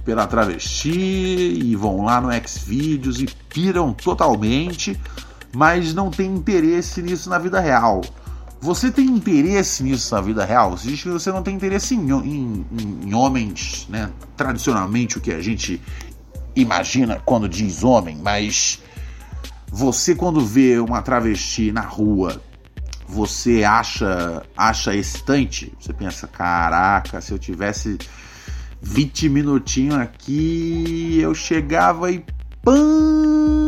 pela 0.07 0.25
travesti 0.25 0.89
e 0.89 1.75
vão 1.75 2.05
lá 2.05 2.21
no 2.21 2.29
Xvideos 2.47 3.19
e 3.19 3.25
piram 3.49 3.91
totalmente, 3.91 4.97
mas 5.53 5.93
não 5.93 6.09
tem 6.09 6.33
interesse 6.33 7.01
nisso 7.01 7.29
na 7.29 7.37
vida 7.37 7.59
real. 7.59 7.99
Você 8.61 8.89
tem 8.89 9.05
interesse 9.05 9.83
nisso 9.83 10.15
na 10.15 10.21
vida 10.21 10.45
real? 10.45 10.77
Você 10.77 10.87
diz 10.87 11.03
que 11.03 11.09
você 11.09 11.29
não 11.29 11.43
tem 11.43 11.53
interesse 11.53 11.93
em, 11.93 12.09
em, 12.09 12.65
em 13.03 13.13
homens, 13.13 13.85
né? 13.89 14.09
Tradicionalmente, 14.37 15.17
o 15.17 15.21
que 15.21 15.33
a 15.33 15.41
gente 15.41 15.81
imagina 16.55 17.21
quando 17.25 17.49
diz 17.49 17.83
homem, 17.83 18.15
mas 18.15 18.81
você 19.69 20.15
quando 20.15 20.39
vê 20.39 20.79
uma 20.79 21.01
travesti 21.01 21.69
na 21.69 21.81
rua, 21.81 22.41
você 23.05 23.65
acha 23.65 24.41
acha 24.55 24.95
excitante? 24.95 25.73
Você 25.77 25.91
pensa, 25.91 26.27
caraca, 26.27 27.19
se 27.19 27.33
eu 27.33 27.37
tivesse 27.37 27.97
20 28.81 29.29
minutinhos 29.29 29.95
aqui, 29.95 31.19
eu 31.21 31.33
chegava 31.33 32.11
e 32.11 32.23
pam 32.63 33.67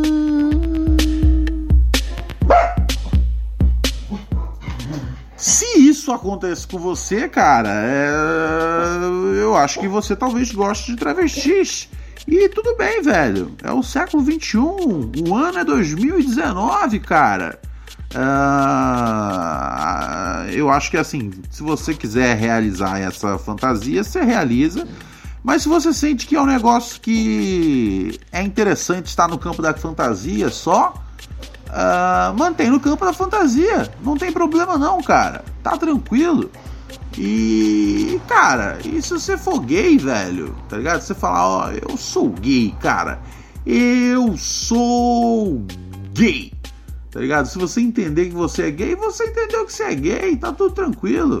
Se 5.36 5.64
isso 5.78 6.12
acontece 6.12 6.66
com 6.66 6.78
você, 6.78 7.26
cara, 7.26 7.70
é... 7.70 8.10
eu 9.40 9.56
acho 9.56 9.80
que 9.80 9.88
você 9.88 10.14
talvez 10.14 10.52
goste 10.52 10.92
de 10.92 10.98
travestis. 10.98 11.88
E 12.28 12.46
tudo 12.50 12.76
bem, 12.76 13.00
velho. 13.00 13.56
É 13.62 13.72
o 13.72 13.82
século 13.82 14.22
XXI. 14.22 14.58
O 14.58 15.34
ano 15.34 15.58
é 15.60 15.64
2019, 15.64 17.00
cara. 17.00 17.58
Uh, 18.12 19.70
eu 20.50 20.68
acho 20.68 20.90
que 20.90 20.96
assim, 20.96 21.30
se 21.48 21.62
você 21.62 21.94
quiser 21.94 22.36
realizar 22.36 22.98
essa 22.98 23.38
fantasia, 23.38 24.02
você 24.02 24.22
realiza. 24.22 24.86
Mas 25.42 25.62
se 25.62 25.68
você 25.68 25.92
sente 25.92 26.26
que 26.26 26.36
é 26.36 26.40
um 26.40 26.46
negócio 26.46 27.00
que 27.00 28.18
é 28.30 28.42
interessante 28.42 29.06
estar 29.06 29.26
no 29.28 29.38
campo 29.38 29.62
da 29.62 29.72
fantasia 29.72 30.50
só, 30.50 30.92
uh, 31.68 32.36
mantém 32.36 32.68
no 32.68 32.78
campo 32.78 33.04
da 33.04 33.12
fantasia. 33.12 33.90
Não 34.02 34.16
tem 34.16 34.32
problema 34.32 34.76
não, 34.76 35.00
cara. 35.02 35.44
Tá 35.62 35.76
tranquilo. 35.78 36.50
E, 37.16 38.20
cara, 38.28 38.78
e 38.84 39.00
se 39.02 39.10
você 39.10 39.36
for 39.36 39.60
gay, 39.60 39.98
velho, 39.98 40.54
tá 40.68 40.76
ligado? 40.76 41.00
Você 41.00 41.14
falar, 41.14 41.48
ó, 41.48 41.70
eu 41.70 41.96
sou 41.96 42.28
gay, 42.28 42.74
cara. 42.80 43.20
Eu 43.66 44.36
sou 44.36 45.64
gay. 46.12 46.52
Tá 47.10 47.20
ligado? 47.20 47.46
Se 47.46 47.58
você 47.58 47.80
entender 47.80 48.26
que 48.26 48.34
você 48.34 48.68
é 48.68 48.70
gay, 48.70 48.94
você 48.94 49.24
entendeu 49.24 49.66
que 49.66 49.72
você 49.72 49.82
é 49.84 49.94
gay, 49.94 50.36
tá 50.36 50.52
tudo 50.52 50.74
tranquilo. 50.74 51.40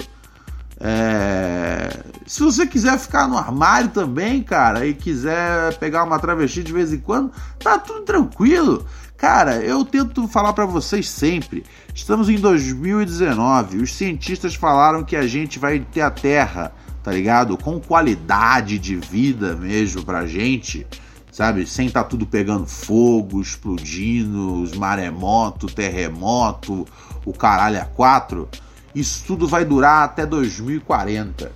É... 0.80 2.02
Se 2.26 2.42
você 2.42 2.66
quiser 2.66 2.98
ficar 2.98 3.28
no 3.28 3.36
armário 3.36 3.90
também, 3.90 4.42
cara, 4.42 4.86
e 4.86 4.94
quiser 4.94 5.76
pegar 5.78 6.04
uma 6.04 6.18
travesti 6.18 6.62
de 6.62 6.72
vez 6.72 6.92
em 6.92 6.98
quando, 6.98 7.30
tá 7.58 7.78
tudo 7.78 8.00
tranquilo. 8.02 8.84
Cara, 9.16 9.56
eu 9.56 9.84
tento 9.84 10.26
falar 10.26 10.54
para 10.54 10.64
vocês 10.64 11.06
sempre. 11.06 11.62
Estamos 11.94 12.30
em 12.30 12.38
2019. 12.38 13.82
Os 13.82 13.94
cientistas 13.94 14.54
falaram 14.54 15.04
que 15.04 15.14
a 15.14 15.26
gente 15.26 15.58
vai 15.58 15.78
ter 15.78 16.00
a 16.00 16.10
Terra, 16.10 16.72
tá 17.02 17.12
ligado? 17.12 17.58
Com 17.58 17.78
qualidade 17.78 18.78
de 18.78 18.96
vida 18.96 19.54
mesmo 19.54 20.02
pra 20.02 20.26
gente, 20.26 20.86
sabe? 21.32 21.66
Sem 21.66 21.86
estar 21.86 22.04
tá 22.04 22.08
tudo 22.08 22.26
pegando 22.26 22.66
fogo, 22.66 23.40
explodindo, 23.40 24.62
os 24.62 24.72
maremoto, 24.72 25.66
terremoto, 25.66 26.86
o 27.24 27.32
caralho 27.32 27.80
a 27.80 27.84
quatro. 27.84 28.48
Isso 28.94 29.24
tudo 29.26 29.46
vai 29.46 29.64
durar 29.64 30.04
até 30.04 30.26
2040. 30.26 31.52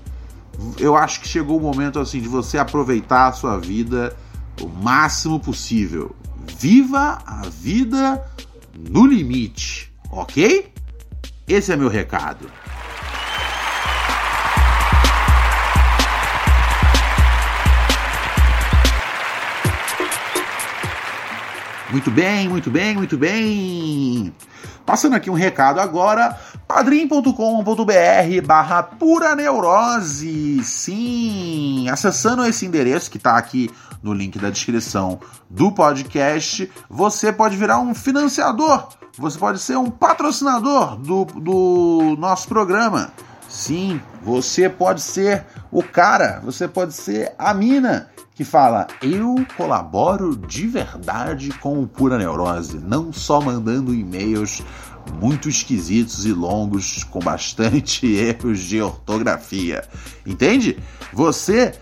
Eu 0.78 0.96
acho 0.96 1.20
que 1.20 1.28
chegou 1.28 1.58
o 1.58 1.62
momento 1.62 1.98
assim 1.98 2.20
de 2.20 2.28
você 2.28 2.58
aproveitar 2.58 3.26
a 3.26 3.32
sua 3.32 3.58
vida 3.58 4.16
o 4.60 4.68
máximo 4.68 5.40
possível 5.40 6.14
Viva 6.58 7.22
a 7.26 7.42
vida 7.48 8.24
no 8.74 9.06
limite, 9.06 9.92
ok? 10.10 10.72
Esse 11.48 11.72
é 11.72 11.76
meu 11.76 11.88
recado. 11.88 12.50
Muito 21.94 22.10
bem, 22.10 22.48
muito 22.48 22.72
bem, 22.72 22.96
muito 22.96 23.16
bem. 23.16 24.34
Passando 24.84 25.14
aqui 25.14 25.30
um 25.30 25.34
recado 25.34 25.78
agora, 25.78 26.36
padrim.com.br 26.66 27.32
barra 28.44 28.82
pura 28.82 29.36
neurose. 29.36 30.64
Sim, 30.64 31.88
acessando 31.88 32.44
esse 32.46 32.66
endereço 32.66 33.08
que 33.08 33.16
está 33.16 33.36
aqui 33.36 33.70
no 34.02 34.12
link 34.12 34.40
da 34.40 34.50
descrição 34.50 35.20
do 35.48 35.70
podcast, 35.70 36.68
você 36.90 37.32
pode 37.32 37.56
virar 37.56 37.78
um 37.78 37.94
financiador, 37.94 38.88
você 39.16 39.38
pode 39.38 39.60
ser 39.60 39.78
um 39.78 39.88
patrocinador 39.88 40.96
do, 40.96 41.24
do 41.26 42.16
nosso 42.18 42.48
programa. 42.48 43.12
Sim, 43.54 44.00
você 44.20 44.68
pode 44.68 45.00
ser 45.00 45.46
o 45.70 45.80
cara, 45.80 46.40
você 46.42 46.66
pode 46.66 46.92
ser 46.92 47.32
a 47.38 47.54
mina 47.54 48.10
que 48.34 48.42
fala: 48.42 48.88
Eu 49.00 49.46
colaboro 49.56 50.36
de 50.36 50.66
verdade 50.66 51.50
com 51.60 51.80
o 51.80 51.86
Pura 51.86 52.18
Neurose, 52.18 52.80
não 52.80 53.12
só 53.12 53.40
mandando 53.40 53.94
e-mails 53.94 54.60
muito 55.20 55.48
esquisitos 55.48 56.26
e 56.26 56.32
longos 56.32 57.04
com 57.04 57.20
bastante 57.20 58.04
erros 58.12 58.58
de 58.58 58.82
ortografia. 58.82 59.84
Entende? 60.26 60.76
Você, 61.12 61.78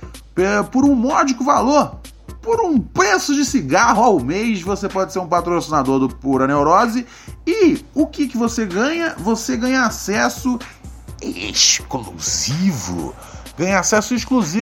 por 0.70 0.84
um 0.84 0.94
módico 0.94 1.42
valor, 1.42 1.96
por 2.42 2.60
um 2.60 2.78
preço 2.78 3.34
de 3.34 3.46
cigarro 3.46 4.02
ao 4.02 4.20
mês, 4.20 4.60
você 4.60 4.90
pode 4.90 5.10
ser 5.10 5.20
um 5.20 5.26
patrocinador 5.26 5.98
do 5.98 6.08
Pura 6.10 6.46
Neurose. 6.46 7.06
E 7.46 7.82
o 7.94 8.06
que, 8.06 8.28
que 8.28 8.36
você 8.36 8.66
ganha? 8.66 9.14
Você 9.16 9.56
ganha 9.56 9.86
acesso 9.86 10.58
exclusivo. 11.22 13.14
Ganha 13.56 13.80
acesso 13.80 14.14
exclusivo. 14.14 14.61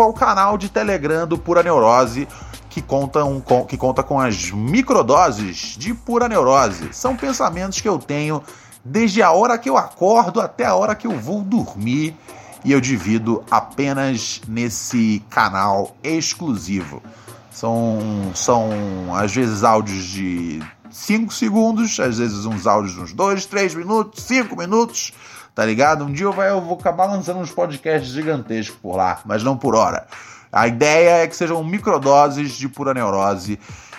O 0.00 0.12
canal 0.12 0.56
de 0.56 0.68
Telegram 0.68 1.26
do 1.26 1.36
Pura 1.36 1.62
Neurose 1.62 2.26
que 2.72 2.80
conta, 2.80 3.22
um, 3.22 3.40
que 3.68 3.76
conta 3.76 4.02
com 4.02 4.18
as 4.18 4.50
microdoses 4.50 5.76
de 5.76 5.92
pura 5.92 6.26
neurose. 6.26 6.88
São 6.92 7.14
pensamentos 7.14 7.82
que 7.82 7.88
eu 7.88 7.98
tenho 7.98 8.42
desde 8.82 9.22
a 9.22 9.30
hora 9.30 9.58
que 9.58 9.68
eu 9.68 9.76
acordo 9.76 10.40
até 10.40 10.64
a 10.64 10.74
hora 10.74 10.94
que 10.94 11.06
eu 11.06 11.18
vou 11.18 11.42
dormir 11.42 12.16
e 12.64 12.72
eu 12.72 12.80
divido 12.80 13.44
apenas 13.50 14.40
nesse 14.48 15.22
canal 15.28 15.94
exclusivo. 16.02 17.02
São, 17.50 18.32
são 18.34 18.70
às 19.14 19.34
vezes 19.34 19.62
áudios 19.62 20.04
de 20.04 20.62
5 20.90 21.30
segundos, 21.34 22.00
às 22.00 22.16
vezes 22.16 22.46
uns 22.46 22.66
áudios 22.66 22.96
uns 22.96 23.12
2, 23.12 23.44
3 23.44 23.74
minutos, 23.74 24.22
5 24.24 24.56
minutos, 24.56 25.12
tá 25.54 25.64
ligado? 25.64 26.04
Um 26.04 26.12
dia 26.12 26.26
eu, 26.26 26.32
vai, 26.32 26.50
eu 26.50 26.60
vou 26.60 26.74
acabar 26.74 27.06
lançando 27.06 27.40
uns 27.40 27.50
podcasts 27.50 28.10
gigantescos 28.10 28.76
por 28.80 28.96
lá, 28.96 29.20
mas 29.24 29.42
não 29.42 29.56
por 29.56 29.74
hora. 29.74 30.06
A 30.52 30.66
ideia 30.66 31.22
é 31.22 31.26
que 31.26 31.34
sejam 31.34 31.62
microdoses 31.64 32.52
de 32.52 32.68
pura 32.68 32.92
neurose. 32.92 33.58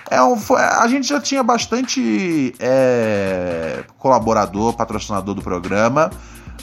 É 0.10 0.22
um, 0.22 0.38
a 0.56 0.88
gente 0.88 1.08
já 1.08 1.20
tinha 1.20 1.42
bastante 1.42 2.54
é, 2.60 3.84
colaborador, 3.98 4.74
patrocinador 4.74 5.34
do 5.34 5.42
programa, 5.42 6.12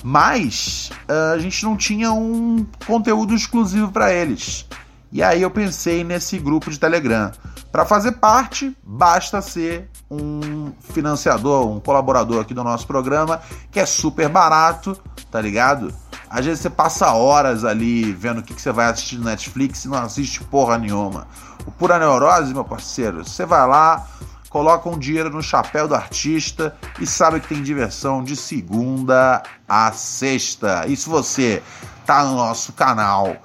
mas 0.02 0.90
uh, 1.08 1.34
a 1.34 1.38
gente 1.38 1.64
não 1.64 1.76
tinha 1.76 2.12
um 2.12 2.66
conteúdo 2.86 3.34
exclusivo 3.34 3.90
para 3.90 4.12
eles. 4.12 4.66
E 5.12 5.22
aí 5.22 5.42
eu 5.42 5.50
pensei 5.50 6.04
nesse 6.04 6.38
grupo 6.38 6.70
de 6.70 6.78
Telegram. 6.78 7.32
Para 7.72 7.84
fazer 7.84 8.12
parte, 8.12 8.76
basta 8.84 9.42
ser 9.42 9.88
um 10.10 10.72
financiador, 10.80 11.68
um 11.68 11.78
colaborador 11.78 12.40
aqui 12.40 12.52
do 12.52 12.64
nosso 12.64 12.86
programa, 12.86 13.40
que 13.70 13.78
é 13.78 13.86
super 13.86 14.28
barato, 14.28 15.00
tá 15.30 15.40
ligado? 15.40 15.94
Às 16.28 16.44
vezes 16.44 16.60
você 16.60 16.70
passa 16.70 17.12
horas 17.12 17.64
ali 17.64 18.12
vendo 18.12 18.38
o 18.38 18.42
que, 18.42 18.54
que 18.54 18.60
você 18.60 18.72
vai 18.72 18.86
assistir 18.86 19.16
no 19.16 19.24
Netflix 19.24 19.84
e 19.84 19.88
não 19.88 19.98
assiste 19.98 20.42
porra 20.44 20.78
nenhuma. 20.78 21.26
O 21.66 21.70
Pura 21.70 21.98
Neurose, 21.98 22.52
meu 22.52 22.64
parceiro, 22.64 23.24
você 23.24 23.46
vai 23.46 23.66
lá, 23.66 24.06
coloca 24.48 24.88
um 24.88 24.98
dinheiro 24.98 25.30
no 25.30 25.42
chapéu 25.42 25.86
do 25.86 25.94
artista 25.94 26.76
e 27.00 27.06
sabe 27.06 27.40
que 27.40 27.48
tem 27.48 27.62
diversão 27.62 28.22
de 28.22 28.36
segunda 28.36 29.42
a 29.68 29.92
sexta. 29.92 30.86
E 30.86 30.96
se 30.96 31.08
você 31.08 31.62
tá 32.04 32.24
no 32.24 32.36
nosso 32.36 32.72
canal 32.72 33.36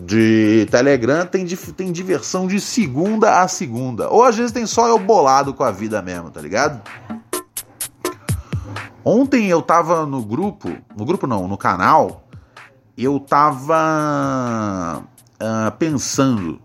de 0.00 0.66
Telegram, 0.70 1.26
tem, 1.26 1.46
tem 1.46 1.92
diversão 1.92 2.46
de 2.46 2.60
segunda 2.60 3.42
a 3.42 3.48
segunda. 3.48 4.08
Ou 4.08 4.24
às 4.24 4.36
vezes 4.36 4.52
tem 4.52 4.66
só 4.66 4.88
eu 4.88 4.98
bolado 4.98 5.52
com 5.52 5.62
a 5.62 5.70
vida 5.70 6.00
mesmo, 6.00 6.30
tá 6.30 6.40
ligado? 6.40 6.80
Ontem 9.04 9.48
eu 9.48 9.62
tava 9.62 10.04
no 10.06 10.22
grupo, 10.22 10.70
no 10.96 11.04
grupo 11.04 11.26
não, 11.26 11.48
no 11.48 11.56
canal, 11.56 12.28
eu 12.96 13.18
tava 13.18 15.02
uh, 15.40 15.70
pensando, 15.78 16.60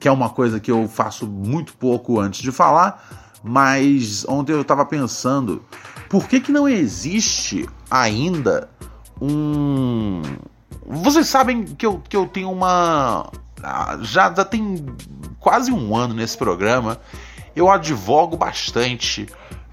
que 0.00 0.08
é 0.08 0.12
uma 0.12 0.30
coisa 0.30 0.58
que 0.58 0.70
eu 0.70 0.88
faço 0.88 1.26
muito 1.26 1.74
pouco 1.74 2.18
antes 2.18 2.40
de 2.42 2.50
falar, 2.50 3.38
mas 3.42 4.26
ontem 4.28 4.52
eu 4.52 4.64
tava 4.64 4.84
pensando, 4.84 5.62
por 6.08 6.28
que 6.28 6.40
que 6.40 6.50
não 6.50 6.68
existe 6.68 7.68
ainda 7.88 8.68
um... 9.20 10.22
Vocês 10.88 11.26
sabem 11.26 11.64
que 11.64 11.84
eu, 11.84 12.00
que 12.08 12.16
eu 12.16 12.26
tenho 12.26 12.50
uma... 12.50 13.30
Ah, 13.62 13.98
já, 14.02 14.32
já 14.32 14.44
tem 14.44 14.86
quase 15.40 15.72
um 15.72 15.96
ano 15.96 16.14
nesse 16.14 16.36
programa, 16.36 17.00
eu 17.54 17.70
advogo 17.70 18.36
bastante 18.36 19.26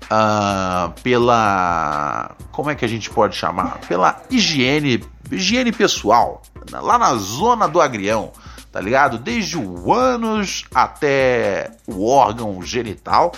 uh, 0.04 0.92
pela. 1.02 2.36
Como 2.52 2.70
é 2.70 2.76
que 2.76 2.86
a 2.86 2.88
gente 2.88 3.10
pode 3.10 3.36
chamar? 3.36 3.80
Pela 3.88 4.22
higiene, 4.30 5.04
higiene 5.32 5.72
pessoal, 5.72 6.42
lá 6.72 6.98
na 6.98 7.16
zona 7.16 7.68
do 7.68 7.82
agrião, 7.82 8.32
tá 8.72 8.80
ligado? 8.80 9.18
Desde 9.18 9.58
o 9.58 9.92
ânus 9.94 10.64
até 10.74 11.72
o 11.88 12.08
órgão 12.08 12.62
genital. 12.62 13.34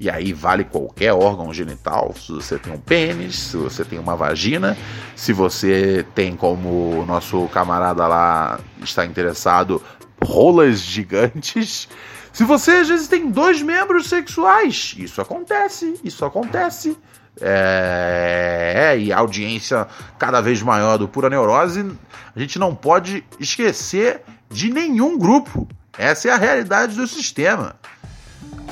E 0.00 0.08
aí 0.08 0.32
vale 0.32 0.64
qualquer 0.64 1.12
órgão 1.12 1.52
genital, 1.52 2.14
se 2.18 2.32
você 2.32 2.58
tem 2.58 2.72
um 2.72 2.80
pênis, 2.80 3.38
se 3.38 3.56
você 3.58 3.84
tem 3.84 3.98
uma 3.98 4.16
vagina, 4.16 4.74
se 5.14 5.30
você 5.30 6.06
tem 6.14 6.34
como 6.34 7.02
o 7.02 7.04
nosso 7.04 7.46
camarada 7.48 8.06
lá 8.06 8.58
está 8.82 9.04
interessado, 9.04 9.82
rolas 10.24 10.80
gigantes. 10.80 11.86
Se 12.32 12.44
você 12.44 12.76
às 12.76 12.88
vezes 12.88 13.08
tem 13.08 13.30
dois 13.30 13.60
membros 13.60 14.08
sexuais, 14.08 14.94
isso 14.96 15.20
acontece, 15.20 16.00
isso 16.02 16.24
acontece. 16.24 16.96
É, 17.38 18.96
e 18.98 19.12
a 19.12 19.18
audiência 19.18 19.86
cada 20.18 20.40
vez 20.40 20.62
maior 20.62 20.96
do 20.96 21.08
Pura 21.08 21.28
Neurose, 21.28 21.92
a 22.34 22.40
gente 22.40 22.58
não 22.58 22.74
pode 22.74 23.22
esquecer 23.38 24.22
de 24.48 24.72
nenhum 24.72 25.18
grupo. 25.18 25.68
Essa 25.98 26.28
é 26.28 26.30
a 26.32 26.38
realidade 26.38 26.96
do 26.96 27.06
sistema. 27.06 27.74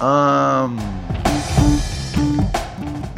Hum... 0.00 1.17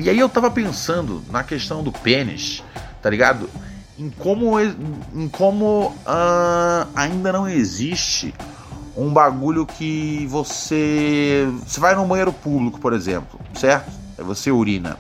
E 0.01 0.09
aí 0.09 0.19
eu 0.19 0.31
tava 0.31 0.51
pensando 0.51 1.23
na 1.31 1.45
questão 1.45 1.83
do 1.83 1.93
pênis, 1.93 2.65
tá 3.03 3.11
ligado? 3.11 3.51
Em 3.99 4.09
como, 4.09 4.59
em 4.59 5.29
como 5.31 5.89
uh, 6.07 6.89
ainda 6.95 7.31
não 7.31 7.47
existe 7.47 8.35
um 8.97 9.13
bagulho 9.13 9.67
que 9.67 10.27
você. 10.31 11.47
Você 11.67 11.79
vai 11.79 11.95
no 11.95 12.07
banheiro 12.07 12.33
público, 12.33 12.81
por 12.81 12.95
exemplo, 12.95 13.39
certo? 13.55 13.93
Aí 14.17 14.25
você 14.25 14.51
urina. 14.51 14.97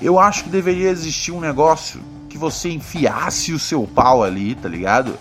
Eu 0.00 0.18
acho 0.18 0.44
que 0.44 0.50
deveria 0.50 0.88
existir 0.88 1.30
um 1.30 1.40
negócio 1.40 2.00
que 2.30 2.38
você 2.38 2.70
enfiasse 2.70 3.52
o 3.52 3.58
seu 3.58 3.86
pau 3.86 4.24
ali, 4.24 4.54
tá 4.54 4.70
ligado? 4.70 5.18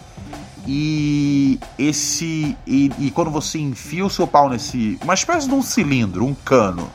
E 0.65 1.59
esse. 1.77 2.57
E, 2.65 2.89
e 2.97 3.11
quando 3.11 3.29
você 3.29 3.59
enfia 3.59 4.05
o 4.05 4.09
seu 4.09 4.25
pau 4.25 4.49
nesse. 4.49 4.97
Uma 5.03 5.13
espécie 5.13 5.47
de 5.47 5.53
um 5.53 5.61
cilindro, 5.61 6.25
um 6.25 6.33
cano. 6.33 6.89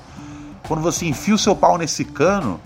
Quando 0.69 0.83
você 0.83 1.07
enfia 1.07 1.35
o 1.35 1.39
seu 1.39 1.57
pau 1.57 1.79
nesse 1.79 2.05
cano, 2.05 2.61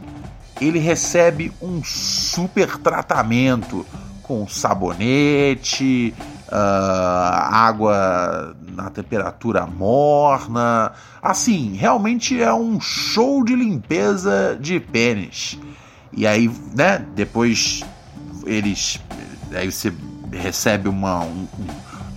ele 0.60 0.80
recebe 0.80 1.52
um 1.62 1.82
super 1.84 2.76
tratamento 2.76 3.86
com 4.24 4.46
sabonete, 4.48 6.12
uh, 6.48 6.52
água 6.52 8.56
na 8.72 8.90
temperatura 8.90 9.66
morna. 9.66 10.90
Assim, 11.22 11.76
realmente 11.76 12.42
é 12.42 12.52
um 12.52 12.80
show 12.80 13.44
de 13.44 13.54
limpeza 13.54 14.58
de 14.60 14.80
pênis. 14.80 15.56
E 16.12 16.26
aí, 16.26 16.50
né, 16.74 17.06
depois 17.14 17.84
eles. 18.44 19.00
Aí 19.54 19.70
você 19.70 19.92
recebe 20.32 20.88
uma, 20.88 21.20
um, 21.20 21.46
um 21.58 21.66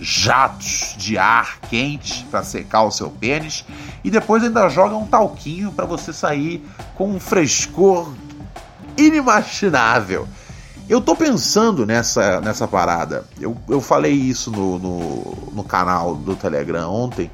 jatos 0.00 0.94
de 0.98 1.16
ar 1.16 1.60
quente 1.68 2.24
para 2.30 2.42
secar 2.42 2.82
o 2.82 2.90
seu 2.90 3.08
pênis 3.08 3.64
e 4.06 4.10
depois 4.10 4.40
ainda 4.40 4.68
joga 4.68 4.94
um 4.94 5.04
talquinho 5.04 5.72
para 5.72 5.84
você 5.84 6.12
sair 6.12 6.64
com 6.94 7.10
um 7.10 7.18
frescor 7.18 8.08
inimaginável. 8.96 10.28
Eu 10.88 11.00
tô 11.00 11.16
pensando 11.16 11.84
nessa, 11.84 12.40
nessa 12.40 12.68
parada. 12.68 13.24
Eu, 13.40 13.56
eu 13.68 13.80
falei 13.80 14.12
isso 14.12 14.52
no, 14.52 14.78
no, 14.78 15.48
no 15.52 15.64
canal 15.64 16.14
do 16.14 16.36
Telegram 16.36 16.88
ontem. 16.88 17.28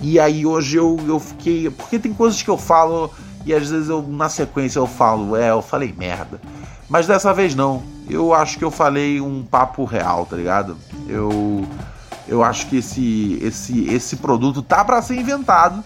E 0.00 0.18
aí 0.18 0.46
hoje 0.46 0.78
eu, 0.78 0.98
eu 1.06 1.20
fiquei. 1.20 1.68
Porque 1.68 1.98
tem 1.98 2.14
coisas 2.14 2.40
que 2.40 2.48
eu 2.48 2.56
falo 2.56 3.10
e 3.44 3.52
às 3.52 3.68
vezes 3.68 3.90
eu 3.90 4.00
na 4.00 4.30
sequência 4.30 4.78
eu 4.78 4.86
falo, 4.86 5.36
é, 5.36 5.50
eu 5.50 5.60
falei 5.60 5.94
merda. 5.94 6.40
Mas 6.88 7.06
dessa 7.06 7.34
vez 7.34 7.54
não. 7.54 7.82
Eu 8.08 8.32
acho 8.32 8.56
que 8.56 8.64
eu 8.64 8.70
falei 8.70 9.20
um 9.20 9.44
papo 9.44 9.84
real, 9.84 10.24
tá 10.24 10.34
ligado? 10.34 10.78
Eu 11.06 11.68
eu 12.26 12.42
acho 12.42 12.68
que 12.68 12.78
esse 12.78 13.38
esse 13.42 13.84
esse 13.92 14.16
produto 14.16 14.62
tá 14.62 14.82
para 14.82 15.02
ser 15.02 15.16
inventado. 15.16 15.84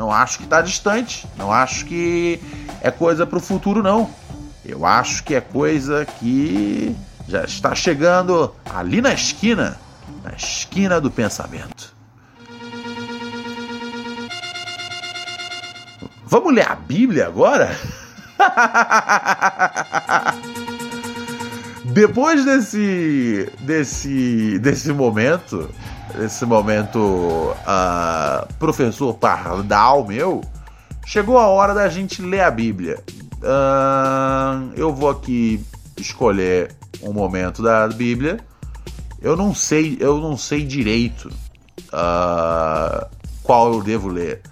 Não 0.00 0.10
acho 0.10 0.38
que 0.38 0.46
tá 0.46 0.62
distante, 0.62 1.28
não 1.36 1.52
acho 1.52 1.84
que 1.84 2.40
é 2.80 2.90
coisa 2.90 3.26
pro 3.26 3.38
futuro 3.38 3.82
não. 3.82 4.08
Eu 4.64 4.86
acho 4.86 5.22
que 5.22 5.34
é 5.34 5.42
coisa 5.42 6.06
que 6.06 6.96
já 7.28 7.44
está 7.44 7.74
chegando 7.74 8.54
ali 8.64 9.02
na 9.02 9.12
esquina, 9.12 9.78
na 10.24 10.32
esquina 10.32 10.98
do 11.02 11.10
pensamento. 11.10 11.94
Vamos 16.24 16.54
ler 16.54 16.66
a 16.66 16.76
Bíblia 16.76 17.26
agora? 17.26 17.76
Depois 21.92 22.42
desse 22.46 23.52
desse 23.60 24.58
desse 24.60 24.94
momento, 24.94 25.68
desse 26.16 26.44
momento 26.44 26.98
uh, 26.98 28.54
professor 28.58 29.14
pardal 29.14 30.06
meu, 30.06 30.42
chegou 31.06 31.38
a 31.38 31.46
hora 31.46 31.74
da 31.74 31.88
gente 31.88 32.22
ler 32.22 32.40
a 32.40 32.50
Bíblia. 32.50 33.02
Uh, 33.42 34.72
eu 34.76 34.94
vou 34.94 35.10
aqui 35.10 35.64
escolher 35.96 36.74
um 37.02 37.12
momento 37.12 37.62
da 37.62 37.88
Bíblia. 37.88 38.38
Eu 39.20 39.36
não 39.36 39.54
sei, 39.54 39.96
eu 40.00 40.18
não 40.18 40.36
sei 40.36 40.64
direito 40.64 41.30
uh, 41.88 43.06
qual 43.42 43.72
eu 43.72 43.82
devo 43.82 44.08
ler. 44.08 44.42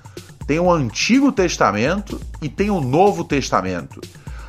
Tem 0.46 0.58
o 0.58 0.70
Antigo 0.70 1.30
Testamento 1.30 2.20
e 2.40 2.48
tem 2.48 2.70
o 2.70 2.80
Novo 2.80 3.24
Testamento. 3.24 4.00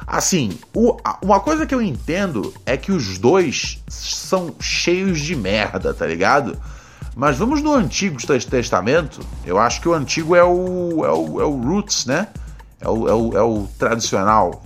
Assim, 0.08 0.58
o, 0.74 0.98
uma 1.22 1.39
coisa 1.39 1.65
que 1.65 1.76
eu 1.76 1.82
entendo 1.82 2.54
é 2.65 2.76
que 2.76 2.91
os 2.91 3.17
dois 3.17 3.84
são 3.88 4.56
cheios 4.60 5.19
de 5.19 5.36
merda, 5.36 5.93
tá 5.93 6.06
ligado? 6.08 6.58
Mas 7.20 7.38
vamos 7.38 7.62
no 7.62 7.74
Antigo 7.74 8.18
Testamento. 8.26 9.20
Eu 9.46 9.60
acho 9.60 9.82
que 9.82 9.90
o 9.90 9.94
Antigo 9.94 10.38
é 10.38 10.44
o, 10.44 11.04
é 11.04 11.12
o, 11.12 11.42
é 11.42 11.44
o 11.44 11.62
Roots, 11.62 12.06
né? 12.06 12.30
É 12.80 12.88
o, 12.88 13.10
é 13.10 13.14
o, 13.14 13.38
é 13.38 13.42
o 13.42 13.68
tradicional. 13.78 14.64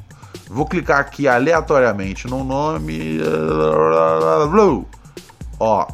Vou 0.47 0.67
clicar 0.67 0.99
aqui 0.99 1.27
aleatoriamente 1.27 2.27
no 2.27 2.43
nome. 2.43 3.19
Ó, 5.59 5.87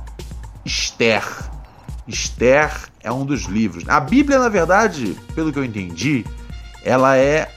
Esther. 0.65 1.23
Esther 2.05 2.69
é 3.01 3.09
um 3.09 3.25
dos 3.25 3.43
livros. 3.43 3.87
A 3.87 4.01
Bíblia, 4.01 4.37
na 4.37 4.49
verdade, 4.49 5.17
pelo 5.33 5.53
que 5.53 5.59
eu 5.59 5.63
entendi, 5.63 6.25
ela 6.83 7.15
é 7.15 7.49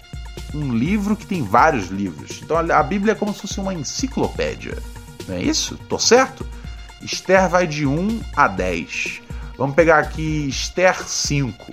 um 0.54 0.72
livro 0.72 1.16
que 1.16 1.26
tem 1.26 1.42
vários 1.42 1.88
livros. 1.88 2.40
Então 2.40 2.56
a 2.56 2.82
Bíblia 2.84 3.14
é 3.14 3.16
como 3.16 3.34
se 3.34 3.40
fosse 3.40 3.58
uma 3.58 3.74
enciclopédia. 3.74 4.78
Não 5.26 5.34
é 5.34 5.42
isso? 5.42 5.76
Tô 5.88 5.98
certo? 5.98 6.46
Esther 7.02 7.48
vai 7.48 7.66
de 7.66 7.86
1 7.86 8.20
a 8.36 8.48
10. 8.48 9.22
Vamos 9.58 9.74
pegar 9.74 9.98
aqui 9.98 10.48
Esther 10.48 11.02
5, 11.06 11.72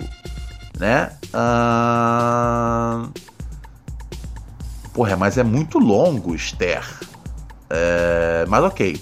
né? 0.78 1.12
Uh... 1.34 3.10
Porra, 4.92 5.16
mas 5.16 5.38
é 5.38 5.42
muito 5.42 5.78
longo 5.78 6.34
Esther. 6.34 6.84
É... 7.68 8.44
Mas 8.48 8.64
ok. 8.64 9.00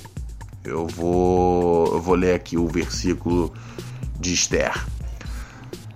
Eu 0.64 0.86
vou, 0.86 1.94
eu 1.94 2.02
vou 2.02 2.14
ler 2.14 2.34
aqui 2.34 2.58
o 2.58 2.68
versículo 2.68 3.52
de 4.20 4.34
Esther. 4.34 4.74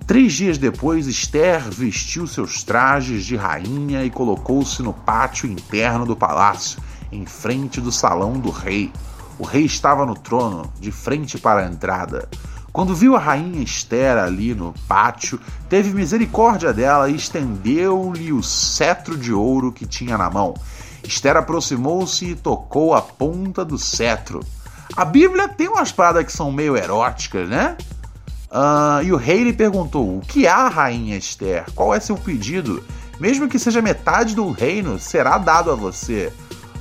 Três 0.07 0.33
dias 0.33 0.59
depois, 0.59 1.07
Esther 1.07 1.63
vestiu 1.71 2.27
seus 2.27 2.63
trajes 2.63 3.25
de 3.25 3.37
rainha 3.37 4.05
e 4.05 4.11
colocou-se 4.11 4.83
no 4.83 4.93
pátio 4.93 5.49
interno 5.49 6.05
do 6.05 6.17
palácio, 6.17 6.83
em 7.11 7.25
frente 7.25 7.81
do 7.81 7.93
salão 7.93 8.33
do 8.35 8.51
rei. 8.51 8.93
O 9.43 9.45
rei 9.45 9.65
estava 9.65 10.07
no 10.07 10.15
trono, 10.15 10.73
de 10.79 10.93
frente 10.93 11.37
para 11.37 11.63
a 11.63 11.67
entrada. 11.67 12.29
Quando 12.73 12.95
viu 12.95 13.17
a 13.17 13.19
rainha 13.19 13.61
Esther 13.61 14.17
ali 14.17 14.55
no 14.55 14.73
pátio, 14.87 15.41
teve 15.69 15.91
misericórdia 15.91 16.73
dela 16.73 17.11
e 17.11 17.17
estendeu-lhe 17.17 18.33
o 18.33 18.41
cetro 18.41 19.19
de 19.19 19.33
ouro 19.33 19.73
que 19.73 19.85
tinha 19.85 20.17
na 20.17 20.31
mão. 20.31 20.55
Esther 21.03 21.37
aproximou-se 21.37 22.25
e 22.25 22.35
tocou 22.37 22.95
a 22.95 23.03
ponta 23.03 23.65
do 23.65 23.77
cetro. 23.77 24.39
A 24.97 25.05
Bíblia 25.05 25.49
tem 25.49 25.67
umas 25.67 25.91
paradas 25.91 26.25
que 26.25 26.33
são 26.33 26.53
meio 26.53 26.77
eróticas, 26.77 27.49
né? 27.49 27.77
Uh, 28.49 29.03
e 29.03 29.13
o 29.13 29.17
rei 29.17 29.43
lhe 29.43 29.53
perguntou: 29.53 30.19
O 30.19 30.21
que 30.21 30.47
há, 30.47 30.69
rainha 30.69 31.17
Esther? 31.17 31.65
Qual 31.75 31.93
é 31.93 31.99
seu 31.99 32.17
pedido? 32.17 32.81
Mesmo 33.19 33.49
que 33.49 33.59
seja 33.59 33.83
metade 33.83 34.37
do 34.37 34.53
reino, 34.53 35.01
será 35.01 35.37
dado 35.37 35.73
a 35.73 35.75
você. 35.75 36.33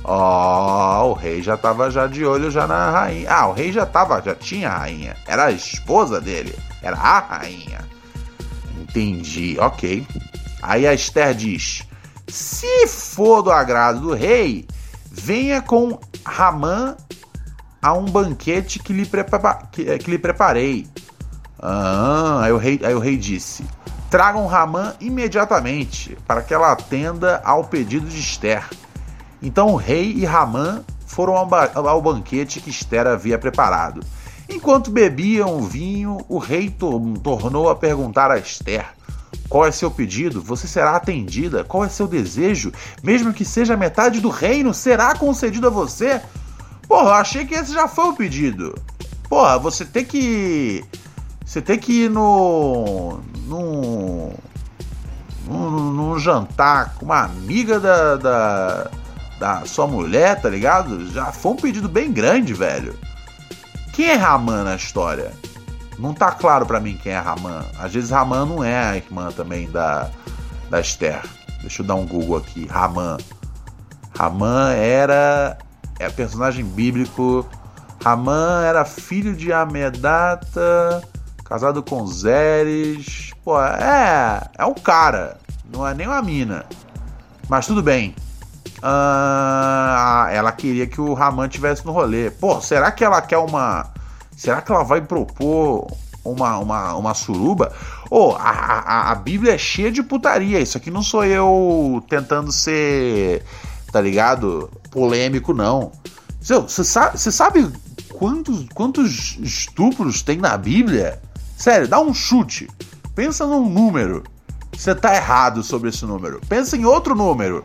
Ó, 0.04 1.04
oh, 1.04 1.10
o 1.10 1.12
rei 1.14 1.42
já 1.42 1.54
estava 1.54 1.90
já 1.90 2.06
de 2.06 2.24
olho 2.24 2.50
já 2.50 2.66
na 2.66 2.90
rainha. 2.90 3.30
Ah, 3.30 3.46
o 3.46 3.52
rei 3.52 3.72
já 3.72 3.86
tava, 3.86 4.20
já 4.20 4.34
tinha 4.34 4.70
a 4.70 4.78
rainha. 4.78 5.16
Era 5.26 5.46
a 5.46 5.52
esposa 5.52 6.20
dele. 6.20 6.56
Era 6.82 6.96
a 6.96 7.20
rainha. 7.20 7.80
Entendi, 8.80 9.56
ok. 9.60 10.06
Aí 10.60 10.86
a 10.86 10.92
Esther 10.94 11.34
diz: 11.34 11.86
Se 12.28 12.86
for 12.88 13.42
do 13.42 13.52
agrado 13.52 14.00
do 14.00 14.14
rei, 14.14 14.66
venha 15.10 15.62
com 15.62 15.98
Ramã 16.24 16.96
a 17.80 17.92
um 17.92 18.04
banquete 18.04 18.78
que 18.78 18.92
lhe, 18.92 19.08
que, 19.70 19.98
que 19.98 20.10
lhe 20.10 20.18
preparei. 20.18 20.86
Ah, 21.60 22.40
aí 22.42 22.52
o 22.52 22.56
rei, 22.56 22.80
aí 22.82 22.94
o 22.94 22.98
rei 22.98 23.16
disse: 23.16 23.64
Tragam 24.10 24.46
Ramã 24.46 24.94
imediatamente, 25.00 26.18
para 26.26 26.42
que 26.42 26.52
ela 26.52 26.72
atenda 26.72 27.40
ao 27.44 27.64
pedido 27.64 28.06
de 28.08 28.18
Esther. 28.18 28.68
Então 29.42 29.72
o 29.72 29.76
rei 29.76 30.12
e 30.12 30.24
Ramã 30.24 30.82
foram 31.06 31.36
ao, 31.36 31.46
ba 31.46 31.70
ao 31.74 32.00
banquete 32.00 32.60
que 32.60 32.70
Esther 32.70 33.06
havia 33.06 33.38
preparado. 33.38 34.00
Enquanto 34.48 34.90
bebiam 34.90 35.56
o 35.56 35.62
vinho, 35.62 36.18
o 36.28 36.38
rei 36.38 36.70
to 36.70 37.14
tornou 37.22 37.68
a 37.68 37.74
perguntar 37.74 38.30
a 38.30 38.38
Esther: 38.38 38.86
Qual 39.48 39.66
é 39.66 39.70
seu 39.70 39.90
pedido? 39.90 40.40
Você 40.42 40.66
será 40.66 40.96
atendida? 40.96 41.64
Qual 41.64 41.84
é 41.84 41.88
seu 41.88 42.06
desejo? 42.06 42.72
Mesmo 43.02 43.32
que 43.32 43.44
seja 43.44 43.76
metade 43.76 44.20
do 44.20 44.28
reino, 44.28 44.72
será 44.72 45.14
concedido 45.14 45.66
a 45.66 45.70
você? 45.70 46.20
Porra, 46.86 47.12
achei 47.12 47.44
que 47.44 47.54
esse 47.54 47.72
já 47.72 47.88
foi 47.88 48.06
o 48.06 48.14
pedido. 48.14 48.74
Porra, 49.28 49.58
você 49.58 49.84
tem 49.84 50.04
que 50.04 50.84
você 51.44 51.60
tem 51.60 51.78
que 51.78 52.04
ir 52.04 52.10
no. 52.10 53.20
num 53.46 54.32
jantar 56.18 56.94
com 56.94 57.06
uma 57.06 57.24
amiga 57.24 57.80
da, 57.80 58.16
da, 58.16 58.90
da 59.42 59.66
sua 59.66 59.88
mulher, 59.88 60.40
tá 60.40 60.48
ligado? 60.48 61.10
Já 61.10 61.32
foi 61.32 61.50
um 61.50 61.56
pedido 61.56 61.88
bem 61.88 62.12
grande, 62.12 62.54
velho. 62.54 62.96
Quem 63.92 64.06
é 64.06 64.14
Raman 64.14 64.62
na 64.62 64.76
história? 64.76 65.32
Não 65.98 66.14
tá 66.14 66.30
claro 66.30 66.64
para 66.64 66.78
mim 66.78 66.96
quem 67.02 67.10
é 67.10 67.18
Raman. 67.18 67.64
Às 67.76 67.92
vezes 67.92 68.10
Raman 68.10 68.46
não 68.46 68.62
é 68.62 68.76
a 68.76 68.96
irmã 68.96 69.32
também 69.32 69.68
da, 69.68 70.08
da 70.70 70.78
Esther. 70.78 71.20
Deixa 71.60 71.82
eu 71.82 71.86
dar 71.86 71.96
um 71.96 72.06
Google 72.06 72.36
aqui. 72.36 72.68
Raman. 72.68 73.16
Raman 74.16 74.74
era. 74.74 75.58
É 75.98 76.08
personagem 76.08 76.64
bíblico. 76.64 77.44
Raman 78.04 78.62
era 78.64 78.84
filho 78.84 79.34
de 79.34 79.52
Amedata 79.52 81.02
casado 81.44 81.82
com 81.82 82.06
Zeres. 82.06 83.32
Pô, 83.44 83.60
é. 83.60 84.40
É 84.56 84.64
um 84.64 84.74
cara, 84.74 85.36
não 85.72 85.84
é 85.84 85.92
nem 85.94 86.06
uma 86.06 86.22
mina. 86.22 86.64
Mas 87.48 87.66
tudo 87.66 87.82
bem. 87.82 88.14
Ah, 88.82 90.28
ela 90.32 90.50
queria 90.50 90.88
que 90.88 91.00
o 91.00 91.14
Raman 91.14 91.48
tivesse 91.48 91.86
no 91.86 91.92
rolê. 91.92 92.30
Pô, 92.30 92.60
será 92.60 92.90
que 92.90 93.04
ela 93.04 93.22
quer 93.22 93.38
uma. 93.38 93.92
Será 94.36 94.60
que 94.60 94.72
ela 94.72 94.82
vai 94.82 95.00
propor 95.00 95.86
uma, 96.24 96.58
uma, 96.58 96.94
uma 96.94 97.14
suruba? 97.14 97.72
Oh, 98.10 98.32
a, 98.32 98.50
a, 98.50 99.10
a 99.12 99.14
Bíblia 99.14 99.54
é 99.54 99.58
cheia 99.58 99.92
de 99.92 100.02
putaria. 100.02 100.58
Isso 100.58 100.76
aqui 100.76 100.90
não 100.90 101.02
sou 101.02 101.24
eu 101.24 102.04
tentando 102.08 102.50
ser, 102.50 103.44
tá 103.92 104.00
ligado? 104.00 104.68
Polêmico, 104.90 105.54
não. 105.54 105.92
Você 106.40 106.82
sabe, 106.82 107.18
sabe 107.18 107.70
quantos, 108.12 108.66
quantos 108.74 109.38
estupros 109.40 110.22
tem 110.22 110.38
na 110.38 110.56
Bíblia? 110.56 111.22
Sério, 111.56 111.86
dá 111.86 112.00
um 112.00 112.12
chute. 112.12 112.68
Pensa 113.14 113.46
num 113.46 113.68
número. 113.68 114.24
Você 114.76 114.92
tá 114.94 115.14
errado 115.14 115.62
sobre 115.62 115.90
esse 115.90 116.04
número. 116.04 116.40
Pensa 116.48 116.76
em 116.76 116.84
outro 116.84 117.14
número. 117.14 117.62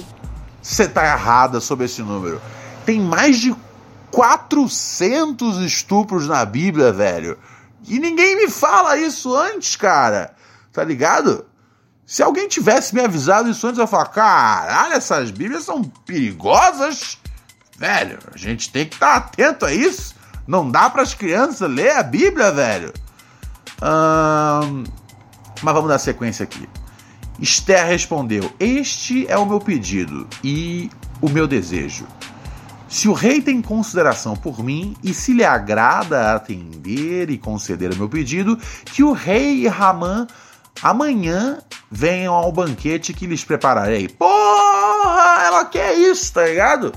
Você 0.67 0.87
tá 0.87 1.05
errada 1.05 1.61
sobre 1.61 1.85
esse 1.85 2.01
número. 2.01 2.41
Tem 2.85 2.99
mais 2.99 3.37
de 3.37 3.55
400 4.11 5.59
estupros 5.59 6.27
na 6.27 6.43
Bíblia, 6.43 6.91
velho. 6.91 7.37
E 7.87 7.99
ninguém 7.99 8.35
me 8.35 8.49
fala 8.49 8.97
isso 8.97 9.33
antes, 9.35 9.75
cara. 9.75 10.35
Tá 10.73 10.83
ligado? 10.83 11.45
Se 12.05 12.21
alguém 12.21 12.47
tivesse 12.47 12.93
me 12.93 13.01
avisado 13.01 13.49
isso 13.49 13.65
antes, 13.65 13.77
eu 13.77 13.83
ia 13.83 13.87
falar: 13.87 14.07
caralho, 14.07 14.93
essas 14.93 15.31
Bíblias 15.31 15.63
são 15.63 15.83
perigosas. 15.83 17.17
Velho, 17.77 18.19
a 18.33 18.37
gente 18.37 18.71
tem 18.71 18.85
que 18.85 18.95
estar 18.95 19.21
tá 19.21 19.25
atento 19.27 19.65
a 19.65 19.73
isso. 19.73 20.15
Não 20.45 20.69
dá 20.69 20.89
para 20.89 21.01
as 21.01 21.13
crianças 21.13 21.69
ler 21.69 21.91
a 21.91 22.03
Bíblia, 22.03 22.51
velho 22.51 22.93
mas 25.61 25.73
vamos 25.73 25.89
dar 25.89 25.99
sequência 25.99 26.43
aqui. 26.43 26.67
Esther 27.39 27.85
respondeu: 27.85 28.51
Este 28.59 29.27
é 29.27 29.37
o 29.37 29.45
meu 29.45 29.59
pedido 29.59 30.27
e 30.43 30.89
o 31.21 31.29
meu 31.29 31.47
desejo. 31.47 32.07
Se 32.89 33.09
o 33.09 33.13
rei 33.13 33.41
tem 33.41 33.61
consideração 33.61 34.35
por 34.35 34.63
mim 34.63 34.95
e 35.03 35.13
se 35.13 35.33
lhe 35.33 35.43
agrada 35.43 36.33
atender 36.33 37.29
e 37.29 37.37
conceder 37.37 37.91
o 37.91 37.97
meu 37.97 38.07
pedido, 38.07 38.57
que 38.85 39.03
o 39.03 39.11
rei 39.11 39.63
e 39.63 39.67
Ramã 39.67 40.25
amanhã 40.81 41.59
venham 41.91 42.33
ao 42.33 42.51
banquete 42.51 43.13
que 43.13 43.27
lhes 43.27 43.43
prepararei. 43.43 44.07
Porra, 44.07 45.43
ela 45.43 45.65
quer 45.65 45.95
isso, 45.95 46.33
tá 46.33 46.45
ligado? 46.45 46.93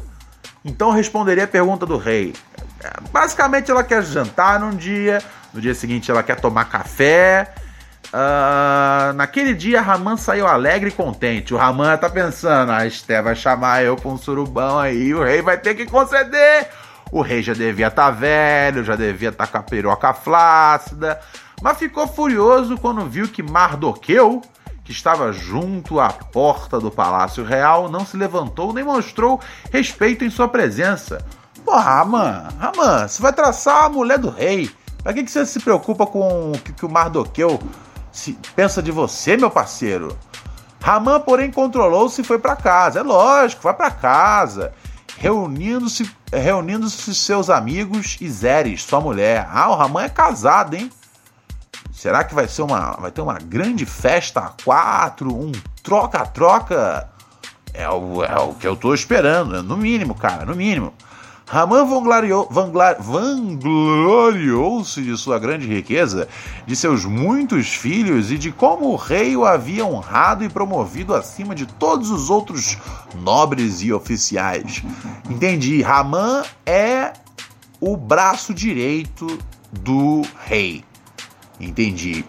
Então 0.64 0.90
responderia 0.90 1.44
a 1.44 1.48
pergunta 1.48 1.84
do 1.84 1.96
rei. 1.96 2.34
Basicamente, 3.12 3.70
ela 3.70 3.82
quer 3.82 4.02
jantar 4.02 4.60
num 4.60 4.70
dia, 4.70 5.22
no 5.52 5.60
dia 5.60 5.74
seguinte, 5.74 6.10
ela 6.10 6.22
quer 6.22 6.40
tomar 6.40 6.66
café. 6.66 7.52
Uh, 8.12 9.12
naquele 9.12 9.54
dia, 9.54 9.80
Raman 9.80 10.16
saiu 10.16 10.46
alegre 10.46 10.88
e 10.88 10.92
contente. 10.92 11.54
O 11.54 11.56
Raman 11.56 11.96
tá 11.96 12.10
pensando: 12.10 12.72
a 12.72 12.78
ah, 12.78 12.86
Esté 12.86 13.22
vai 13.22 13.36
chamar 13.36 13.84
eu 13.84 13.94
pra 13.94 14.10
um 14.10 14.18
surubão 14.18 14.78
aí, 14.78 15.14
o 15.14 15.22
rei 15.22 15.40
vai 15.40 15.56
ter 15.56 15.74
que 15.76 15.86
conceder. 15.86 16.68
O 17.12 17.22
rei 17.22 17.42
já 17.42 17.54
devia 17.54 17.86
estar 17.86 18.06
tá 18.06 18.10
velho, 18.10 18.84
já 18.84 18.96
devia 18.96 19.28
estar 19.28 19.46
tá 19.46 19.52
com 19.52 19.58
a 19.58 19.62
peroca 19.62 20.12
flácida, 20.12 21.20
mas 21.62 21.78
ficou 21.78 22.06
furioso 22.06 22.76
quando 22.78 23.08
viu 23.08 23.28
que 23.28 23.42
Mardoqueu, 23.42 24.42
que 24.84 24.92
estava 24.92 25.32
junto 25.32 26.00
à 26.00 26.08
porta 26.08 26.80
do 26.80 26.90
palácio 26.90 27.44
real, 27.44 27.88
não 27.88 28.04
se 28.04 28.16
levantou 28.16 28.72
nem 28.72 28.84
mostrou 28.84 29.40
respeito 29.72 30.24
em 30.24 30.30
sua 30.30 30.48
presença. 30.48 31.24
Pô, 31.64 31.76
Raman, 31.76 32.48
Raman, 32.58 33.06
você 33.06 33.22
vai 33.22 33.32
traçar 33.32 33.84
a 33.84 33.88
mulher 33.88 34.18
do 34.18 34.30
rei. 34.30 34.70
Pra 35.02 35.12
que, 35.12 35.22
que 35.22 35.30
você 35.30 35.46
se 35.46 35.60
preocupa 35.60 36.06
com 36.06 36.52
o 36.52 36.58
que, 36.58 36.72
que 36.72 36.84
o 36.84 36.90
Mardoqueu 36.90 37.58
se, 38.12 38.38
pensa 38.54 38.82
de 38.82 38.90
você, 38.90 39.36
meu 39.36 39.50
parceiro? 39.50 40.16
Ramã, 40.80 41.20
porém, 41.20 41.50
controlou-se 41.50 42.20
e 42.20 42.24
foi 42.24 42.38
para 42.38 42.56
casa. 42.56 43.00
É 43.00 43.02
lógico, 43.02 43.62
vai 43.62 43.74
para 43.74 43.90
casa. 43.90 44.72
Reunindo-se 45.18 46.10
reunindo 46.32 46.88
-se 46.88 47.14
seus 47.14 47.50
amigos 47.50 48.16
e 48.20 48.28
Zeres, 48.28 48.82
sua 48.82 49.00
mulher. 49.00 49.46
Ah, 49.50 49.70
o 49.70 49.74
Ramã 49.74 50.04
é 50.04 50.08
casado, 50.08 50.74
hein? 50.74 50.90
Será 51.92 52.24
que 52.24 52.34
vai 52.34 52.48
ser 52.48 52.62
uma. 52.62 52.92
Vai 52.92 53.10
ter 53.10 53.20
uma 53.20 53.38
grande 53.38 53.84
festa 53.84 54.40
a 54.40 54.52
quatro? 54.64 55.34
Um 55.34 55.52
troca-troca? 55.82 57.08
É 57.74 57.88
o, 57.88 58.24
é 58.24 58.38
o 58.38 58.54
que 58.54 58.66
eu 58.66 58.74
tô 58.74 58.94
esperando, 58.94 59.62
no 59.62 59.76
mínimo, 59.76 60.14
cara, 60.14 60.44
no 60.44 60.54
mínimo. 60.56 60.94
Vangloriou, 61.52 62.48
vangloriou-se 63.00 65.02
de 65.02 65.16
sua 65.16 65.36
grande 65.36 65.66
riqueza, 65.66 66.28
de 66.64 66.76
seus 66.76 67.04
muitos 67.04 67.74
filhos 67.74 68.30
e 68.30 68.38
de 68.38 68.52
como 68.52 68.90
o 68.90 68.96
rei 68.96 69.36
o 69.36 69.44
havia 69.44 69.84
honrado 69.84 70.44
e 70.44 70.48
promovido 70.48 71.12
acima 71.12 71.52
de 71.52 71.66
todos 71.66 72.08
os 72.10 72.30
outros 72.30 72.78
nobres 73.20 73.82
e 73.82 73.92
oficiais. 73.92 74.84
Entendi. 75.28 75.82
Ramã 75.82 76.44
é 76.64 77.14
o 77.80 77.96
braço 77.96 78.54
direito 78.54 79.26
do 79.72 80.22
rei. 80.46 80.84
Entendi. 81.58 82.24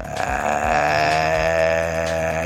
É... 0.00 1.38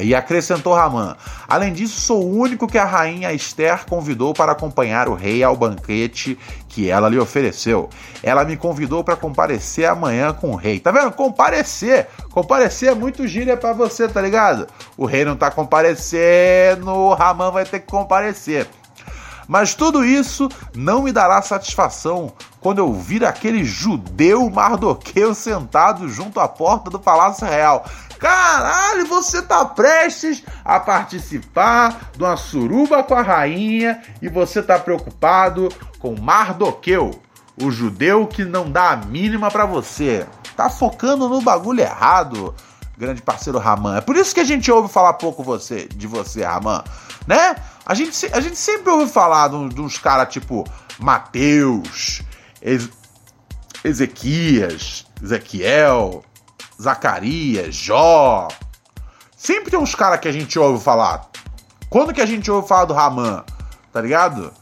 E 0.02 0.14
acrescentou 0.14 0.74
Ramã: 0.74 1.16
Além 1.48 1.72
disso, 1.72 2.00
sou 2.00 2.24
o 2.24 2.38
único 2.38 2.66
que 2.66 2.78
a 2.78 2.84
rainha 2.84 3.32
Esther 3.32 3.84
convidou 3.86 4.34
para 4.34 4.52
acompanhar 4.52 5.08
o 5.08 5.14
rei 5.14 5.42
ao 5.42 5.56
banquete 5.56 6.38
que 6.68 6.90
ela 6.90 7.08
lhe 7.08 7.18
ofereceu. 7.18 7.88
Ela 8.22 8.44
me 8.44 8.56
convidou 8.56 9.04
para 9.04 9.16
comparecer 9.16 9.86
amanhã 9.86 10.32
com 10.32 10.50
o 10.50 10.56
rei. 10.56 10.80
Tá 10.80 10.90
vendo? 10.90 11.12
Comparecer. 11.12 12.08
Comparecer 12.30 12.90
é 12.90 12.94
muito 12.94 13.26
gíria 13.26 13.56
para 13.56 13.72
você, 13.72 14.08
tá 14.08 14.20
ligado? 14.20 14.66
O 14.96 15.04
rei 15.04 15.24
não 15.24 15.36
tá 15.36 15.50
comparecendo, 15.50 16.90
o 16.90 17.14
Ramã 17.14 17.50
vai 17.50 17.64
ter 17.64 17.80
que 17.80 17.86
comparecer. 17.86 18.66
Mas 19.48 19.74
tudo 19.74 20.04
isso 20.04 20.48
não 20.74 21.02
me 21.02 21.12
dará 21.12 21.40
satisfação 21.42 22.32
quando 22.60 22.78
eu 22.78 22.92
vir 22.92 23.24
aquele 23.24 23.64
judeu 23.64 24.48
Mardoqueu 24.48 25.34
sentado 25.34 26.08
junto 26.08 26.40
à 26.40 26.48
porta 26.48 26.90
do 26.90 26.98
Palácio 26.98 27.46
Real. 27.46 27.84
Caralho, 28.18 29.04
você 29.06 29.42
tá 29.42 29.64
prestes 29.64 30.44
a 30.64 30.78
participar 30.78 32.12
de 32.16 32.22
uma 32.22 32.36
suruba 32.36 33.02
com 33.02 33.14
a 33.14 33.22
rainha 33.22 34.00
e 34.22 34.28
você 34.28 34.62
tá 34.62 34.78
preocupado 34.78 35.68
com 35.98 36.14
Mardoqueu, 36.20 37.20
o 37.60 37.70
judeu 37.70 38.26
que 38.26 38.44
não 38.44 38.70
dá 38.70 38.90
a 38.90 38.96
mínima 38.96 39.50
para 39.50 39.66
você. 39.66 40.24
Tá 40.56 40.70
focando 40.70 41.28
no 41.28 41.40
bagulho 41.40 41.80
errado, 41.80 42.54
grande 42.96 43.20
parceiro 43.20 43.58
Raman. 43.58 43.96
É 43.96 44.00
por 44.00 44.16
isso 44.16 44.32
que 44.32 44.40
a 44.40 44.44
gente 44.44 44.70
ouve 44.70 44.88
falar 44.88 45.14
pouco 45.14 45.42
você, 45.42 45.88
de 45.88 46.06
você, 46.06 46.44
Raman, 46.44 46.84
né? 47.26 47.56
A 47.84 47.94
gente, 47.94 48.26
a 48.32 48.40
gente 48.40 48.56
sempre 48.56 48.90
ouve 48.90 49.10
falar 49.10 49.48
de, 49.48 49.68
de 49.70 49.80
uns 49.80 49.98
caras 49.98 50.32
tipo 50.32 50.64
Mateus, 50.98 52.22
Ezequias, 53.84 55.06
Ezequiel, 55.22 56.24
Zacarias, 56.80 57.74
Jó. 57.74 58.48
Sempre 59.36 59.70
tem 59.70 59.78
uns 59.78 59.94
caras 59.94 60.20
que 60.20 60.28
a 60.28 60.32
gente 60.32 60.58
ouve 60.58 60.82
falar. 60.82 61.28
Quando 61.90 62.12
que 62.12 62.20
a 62.20 62.26
gente 62.26 62.50
ouve 62.50 62.68
falar 62.68 62.84
do 62.84 62.94
Raman? 62.94 63.44
Tá 63.92 64.00
ligado? 64.00 64.52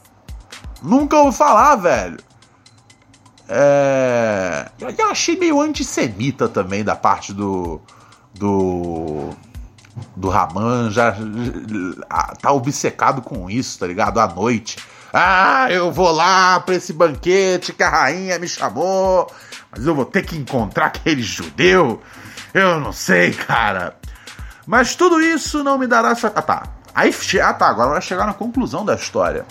Nunca 0.82 1.16
ouvi 1.16 1.36
falar, 1.36 1.76
velho. 1.76 2.18
É... 3.48 4.70
Eu 4.96 5.10
achei 5.10 5.36
meio 5.36 5.60
antissemita 5.60 6.48
também 6.48 6.82
da 6.82 6.96
parte 6.96 7.32
do. 7.32 7.80
Do. 8.32 9.30
Do 10.16 10.28
Raman. 10.28 10.90
Já, 10.90 11.12
já 11.12 12.34
tá 12.40 12.52
obcecado 12.52 13.22
com 13.22 13.50
isso, 13.50 13.78
tá 13.78 13.86
ligado? 13.86 14.18
À 14.20 14.26
noite. 14.26 14.78
Ah, 15.12 15.66
eu 15.70 15.90
vou 15.90 16.10
lá 16.12 16.60
pra 16.60 16.76
esse 16.76 16.92
banquete 16.92 17.72
que 17.72 17.82
a 17.82 17.88
rainha 17.88 18.38
me 18.38 18.46
chamou, 18.48 19.28
mas 19.70 19.84
eu 19.84 19.94
vou 19.94 20.04
ter 20.04 20.24
que 20.24 20.36
encontrar 20.36 20.86
aquele 20.86 21.22
judeu. 21.22 22.00
Eu 22.54 22.80
não 22.80 22.92
sei, 22.92 23.32
cara. 23.32 23.96
Mas 24.66 24.94
tudo 24.94 25.20
isso 25.20 25.64
não 25.64 25.78
me 25.78 25.86
dará. 25.86 26.12
Ah, 26.12 26.42
tá. 26.42 26.62
Aí, 26.94 27.14
ah, 27.42 27.52
tá. 27.52 27.68
Agora 27.68 27.90
vai 27.90 28.02
chegar 28.02 28.26
na 28.26 28.34
conclusão 28.34 28.84
da 28.84 28.94
história. 28.94 29.44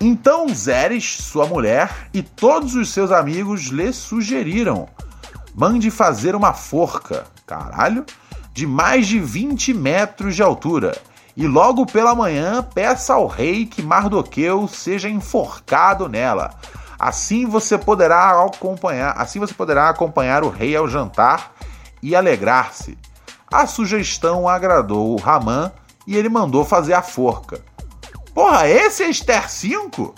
Então 0.00 0.48
Zeres, 0.48 1.18
sua 1.22 1.46
mulher 1.46 1.90
e 2.12 2.22
todos 2.22 2.74
os 2.74 2.90
seus 2.90 3.10
amigos 3.10 3.66
lhe 3.66 3.92
sugeriram: 3.92 4.88
mande 5.54 5.90
fazer 5.90 6.34
uma 6.34 6.52
forca, 6.52 7.24
caralho, 7.46 8.04
de 8.56 8.66
mais 8.66 9.06
de 9.06 9.20
20 9.20 9.74
metros 9.74 10.34
de 10.34 10.42
altura 10.42 10.98
e 11.36 11.46
logo 11.46 11.84
pela 11.84 12.14
manhã 12.14 12.62
peça 12.62 13.12
ao 13.12 13.26
rei 13.26 13.66
que 13.66 13.82
Mardoqueu 13.82 14.66
seja 14.66 15.10
enforcado 15.10 16.08
nela. 16.08 16.54
Assim 16.98 17.44
você 17.44 17.76
poderá 17.76 18.42
acompanhar, 18.42 19.12
assim 19.18 19.38
você 19.38 19.52
poderá 19.52 19.90
acompanhar 19.90 20.42
o 20.42 20.48
rei 20.48 20.74
ao 20.74 20.88
jantar 20.88 21.52
e 22.02 22.16
alegrar-se. 22.16 22.96
A 23.52 23.66
sugestão 23.66 24.48
agradou 24.48 25.16
Ramã 25.16 25.70
e 26.06 26.16
ele 26.16 26.30
mandou 26.30 26.64
fazer 26.64 26.94
a 26.94 27.02
forca. 27.02 27.60
Porra, 28.32 28.66
esse 28.66 29.02
é 29.02 29.10
Esther 29.10 29.50
5? 29.50 30.14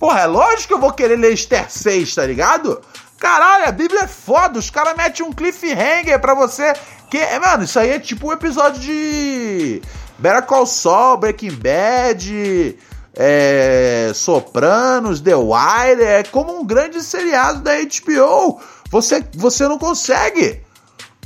Porra, 0.00 0.22
é 0.22 0.26
lógico 0.26 0.66
que 0.66 0.74
eu 0.74 0.80
vou 0.80 0.92
querer 0.92 1.16
ler 1.16 1.32
Esther 1.32 1.70
6, 1.70 2.12
tá 2.12 2.26
ligado? 2.26 2.80
Caralho, 3.20 3.68
a 3.68 3.72
Bíblia 3.72 4.02
é 4.02 4.08
foda, 4.08 4.58
os 4.58 4.68
caras 4.68 4.96
metem 4.96 5.24
um 5.24 5.32
cliffhanger 5.32 6.20
pra 6.20 6.34
você. 6.34 6.72
Que, 7.10 7.38
mano, 7.38 7.64
isso 7.64 7.78
aí 7.78 7.90
é 7.90 7.98
tipo 7.98 8.28
um 8.28 8.32
episódio 8.32 8.80
de 8.80 9.80
Better 10.18 10.42
Call 10.42 10.66
Saul, 10.66 11.16
Breaking 11.16 11.52
Bad, 11.52 12.78
é, 13.14 14.12
Sopranos, 14.14 15.20
The 15.20 15.34
Wire, 15.34 16.02
é 16.02 16.22
como 16.22 16.58
um 16.58 16.64
grande 16.64 17.02
seriado 17.02 17.60
da 17.60 17.72
HBO. 17.76 18.60
Você, 18.90 19.24
você 19.34 19.66
não 19.66 19.78
consegue. 19.78 20.62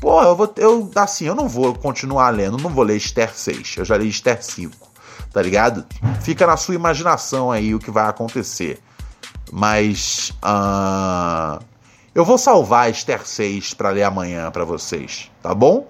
Pô, 0.00 0.22
eu 0.22 0.34
vou. 0.34 0.52
Eu, 0.56 0.90
assim, 0.96 1.26
eu 1.26 1.34
não 1.34 1.48
vou 1.48 1.74
continuar 1.74 2.30
lendo, 2.30 2.58
não 2.58 2.70
vou 2.70 2.82
ler 2.82 2.96
Esther 2.96 3.30
6. 3.32 3.76
Eu 3.78 3.84
já 3.84 3.96
li 3.96 4.08
Esther 4.08 4.42
5. 4.42 4.74
Tá 5.32 5.40
ligado? 5.40 5.86
Fica 6.22 6.46
na 6.46 6.56
sua 6.56 6.74
imaginação 6.74 7.50
aí 7.50 7.74
o 7.74 7.78
que 7.78 7.90
vai 7.90 8.08
acontecer. 8.08 8.80
Mas. 9.50 10.32
Uh, 10.42 11.62
eu 12.14 12.24
vou 12.24 12.36
salvar 12.36 12.90
Esther 12.90 13.26
6 13.26 13.72
para 13.74 13.90
ler 13.90 14.02
amanhã 14.02 14.50
para 14.50 14.64
vocês, 14.64 15.30
tá 15.42 15.54
bom? 15.54 15.88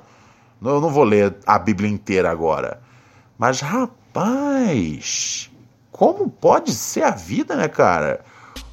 Eu 0.62 0.80
não 0.80 0.90
vou 0.90 1.02
ler 1.02 1.34
a 1.44 1.58
Bíblia 1.58 1.90
inteira 1.90 2.30
agora. 2.30 2.80
Mas 3.36 3.60
rapaz, 3.60 5.50
como 5.90 6.30
pode 6.30 6.72
ser 6.72 7.02
a 7.02 7.10
vida, 7.10 7.56
né, 7.56 7.66
cara? 7.66 8.20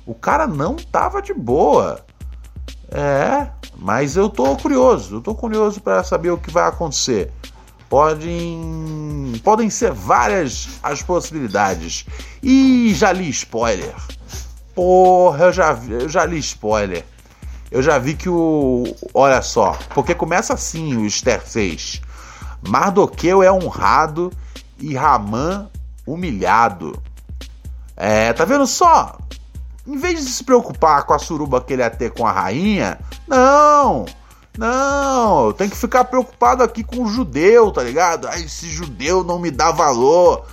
O 0.05 0.13
cara 0.13 0.45
não 0.45 0.75
tava 0.75 1.21
de 1.21 1.33
boa. 1.33 2.05
É, 2.91 3.47
mas 3.75 4.15
eu 4.15 4.29
tô 4.29 4.55
curioso, 4.55 5.15
eu 5.15 5.21
tô 5.21 5.33
curioso 5.33 5.81
para 5.81 6.03
saber 6.03 6.29
o 6.29 6.37
que 6.37 6.51
vai 6.51 6.67
acontecer. 6.67 7.31
Podem, 7.89 9.33
podem 9.43 9.71
ser 9.71 9.91
várias 9.91 10.79
as 10.83 11.01
possibilidades. 11.01 12.05
E 12.43 12.93
já 12.93 13.11
li 13.11 13.27
spoiler. 13.29 13.95
Porra, 14.75 15.45
eu 15.45 15.53
já, 15.53 15.79
eu 15.89 16.07
já 16.07 16.25
li 16.25 16.37
spoiler. 16.37 17.03
Eu 17.71 17.83
já 17.83 17.99
vi 17.99 18.15
que 18.15 18.29
o. 18.29 18.83
Olha 19.13 19.41
só, 19.41 19.77
porque 19.93 20.15
começa 20.15 20.53
assim 20.53 20.97
o 20.97 21.05
Esther 21.05 21.41
6. 21.45 22.01
Mardoqueu 22.67 23.43
é 23.43 23.51
honrado 23.51 24.31
e 24.79 24.95
Ramã 24.95 25.69
humilhado. 26.05 27.01
É, 27.95 28.33
tá 28.33 28.45
vendo 28.45 28.65
só? 28.65 29.17
Em 29.85 29.97
vez 29.97 30.25
de 30.25 30.31
se 30.31 30.43
preocupar 30.43 31.03
com 31.03 31.13
a 31.13 31.19
suruba 31.19 31.61
que 31.61 31.73
ele 31.73 31.81
ia 31.81 31.89
ter 31.89 32.11
com 32.11 32.25
a 32.25 32.31
rainha, 32.31 32.99
não, 33.27 34.05
não, 34.57 35.53
tem 35.53 35.69
que 35.69 35.75
ficar 35.75 36.05
preocupado 36.05 36.63
aqui 36.63 36.83
com 36.83 37.03
o 37.03 37.07
judeu, 37.07 37.71
tá 37.71 37.83
ligado? 37.83 38.27
Ai, 38.27 38.43
esse 38.43 38.67
judeu 38.67 39.23
não 39.23 39.39
me 39.39 39.51
dá 39.51 39.71
valor. 39.71 40.45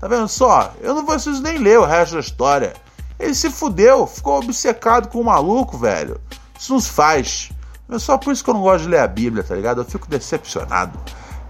Tá 0.00 0.08
vendo 0.08 0.26
só? 0.26 0.72
Eu 0.80 0.94
não 0.94 1.04
preciso 1.04 1.42
nem 1.42 1.58
ler 1.58 1.78
o 1.78 1.84
resto 1.84 2.14
da 2.14 2.20
história. 2.20 2.74
Ele 3.18 3.34
se 3.34 3.50
fudeu, 3.50 4.06
ficou 4.06 4.38
obcecado 4.38 5.08
com 5.08 5.20
o 5.20 5.24
maluco, 5.24 5.78
velho. 5.78 6.20
Isso 6.62 6.74
nos 6.74 6.86
faz. 6.86 7.50
É 7.90 7.98
só 7.98 8.16
por 8.16 8.32
isso 8.32 8.44
que 8.44 8.48
eu 8.48 8.54
não 8.54 8.60
gosto 8.60 8.84
de 8.84 8.90
ler 8.90 9.00
a 9.00 9.08
Bíblia, 9.08 9.42
tá 9.42 9.52
ligado? 9.52 9.80
Eu 9.80 9.84
fico 9.84 10.08
decepcionado. 10.08 10.96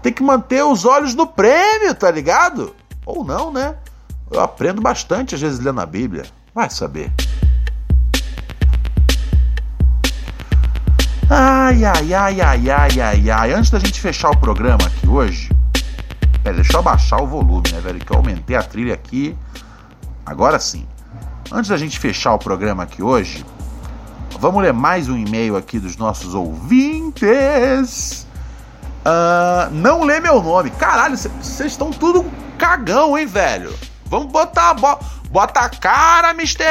Tem 0.01 0.11
que 0.11 0.23
manter 0.23 0.63
os 0.63 0.85
olhos 0.85 1.13
no 1.13 1.27
prêmio, 1.27 1.93
tá 1.93 2.09
ligado? 2.09 2.75
Ou 3.05 3.23
não, 3.23 3.53
né? 3.53 3.75
Eu 4.31 4.39
aprendo 4.39 4.81
bastante 4.81 5.35
às 5.35 5.41
vezes 5.41 5.59
lendo 5.59 5.79
a 5.79 5.85
Bíblia. 5.85 6.25
Vai 6.51 6.67
saber. 6.71 7.11
Ai, 11.29 11.85
ai, 11.85 12.13
ai, 12.15 12.41
ai, 12.41 12.69
ai, 12.71 12.99
ai, 12.99 13.29
ai. 13.29 13.53
Antes 13.53 13.69
da 13.69 13.77
gente 13.77 14.01
fechar 14.01 14.31
o 14.31 14.37
programa 14.37 14.83
aqui 14.87 15.07
hoje. 15.07 15.51
Pera, 16.43 16.55
deixa 16.55 16.73
eu 16.73 16.79
abaixar 16.79 17.21
o 17.21 17.27
volume, 17.27 17.71
né, 17.71 17.79
velho? 17.81 17.99
Que 17.99 18.11
eu 18.11 18.17
aumentei 18.17 18.55
a 18.55 18.63
trilha 18.63 18.95
aqui. 18.95 19.37
Agora 20.25 20.57
sim. 20.57 20.87
Antes 21.51 21.69
da 21.69 21.77
gente 21.77 21.99
fechar 21.99 22.33
o 22.33 22.39
programa 22.39 22.81
aqui 22.81 23.03
hoje, 23.03 23.45
vamos 24.43 24.61
ler 24.61 24.73
mais 24.73 25.07
um 25.07 25.17
e-mail 25.17 25.55
aqui 25.55 25.79
dos 25.79 25.95
nossos 25.95 26.35
ouvintes. 26.35 28.27
Uh, 28.99 29.71
não 29.71 30.03
lê 30.03 30.19
meu 30.19 30.43
nome. 30.43 30.69
Caralho, 30.71 31.17
vocês 31.17 31.71
estão 31.71 31.91
tudo 31.91 32.25
cagão, 32.57 33.17
hein, 33.17 33.25
velho? 33.25 33.73
Vamos 34.07 34.33
botar. 34.33 34.73
Bo, 34.73 34.99
bota 35.31 35.61
a 35.61 35.69
cara, 35.69 36.31
Mr. 36.31 36.61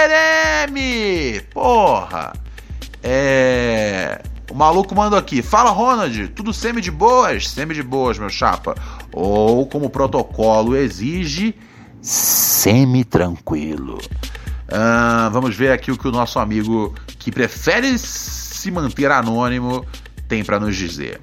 M! 0.68 1.40
Porra! 1.50 2.34
É. 3.02 4.20
O 4.50 4.54
maluco 4.54 4.94
mandou 4.94 5.18
aqui. 5.18 5.40
Fala, 5.40 5.70
Ronald. 5.70 6.28
Tudo 6.28 6.52
semi 6.52 6.82
de 6.82 6.90
boas? 6.90 7.48
Semi 7.48 7.72
de 7.72 7.82
boas, 7.82 8.18
meu 8.18 8.28
chapa. 8.28 8.74
Ou, 9.10 9.64
como 9.66 9.86
o 9.86 9.90
protocolo 9.90 10.76
exige, 10.76 11.54
semi-tranquilo. 12.02 13.98
Uh, 14.72 15.30
vamos 15.30 15.54
ver 15.54 15.70
aqui 15.70 15.92
o 15.92 15.98
que 15.98 16.08
o 16.08 16.10
nosso 16.10 16.38
amigo 16.38 16.94
que 17.18 17.30
prefere 17.30 17.98
se 17.98 18.70
manter 18.70 19.10
anônimo 19.10 19.84
tem 20.26 20.42
para 20.42 20.58
nos 20.58 20.74
dizer. 20.74 21.20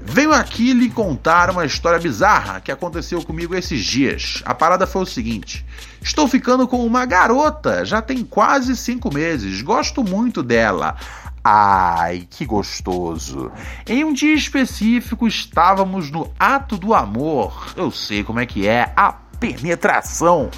Venho 0.00 0.32
aqui 0.32 0.72
lhe 0.72 0.88
contar 0.88 1.50
uma 1.50 1.66
história 1.66 1.98
bizarra 1.98 2.62
que 2.62 2.72
aconteceu 2.72 3.22
comigo 3.22 3.54
esses 3.54 3.84
dias. 3.84 4.42
A 4.46 4.54
parada 4.54 4.86
foi 4.86 5.02
o 5.02 5.06
seguinte: 5.06 5.66
estou 6.00 6.26
ficando 6.26 6.66
com 6.66 6.86
uma 6.86 7.04
garota, 7.04 7.84
já 7.84 8.00
tem 8.00 8.24
quase 8.24 8.74
cinco 8.74 9.12
meses, 9.12 9.60
gosto 9.60 10.02
muito 10.02 10.42
dela. 10.42 10.96
Ai, 11.44 12.26
que 12.30 12.46
gostoso! 12.46 13.52
Em 13.86 14.02
um 14.04 14.14
dia 14.14 14.34
específico 14.34 15.28
estávamos 15.28 16.10
no 16.10 16.32
ato 16.40 16.78
do 16.78 16.94
amor. 16.94 17.74
Eu 17.76 17.90
sei 17.90 18.24
como 18.24 18.40
é 18.40 18.46
que 18.46 18.66
é 18.66 18.90
a 18.96 19.12
penetração. 19.12 20.50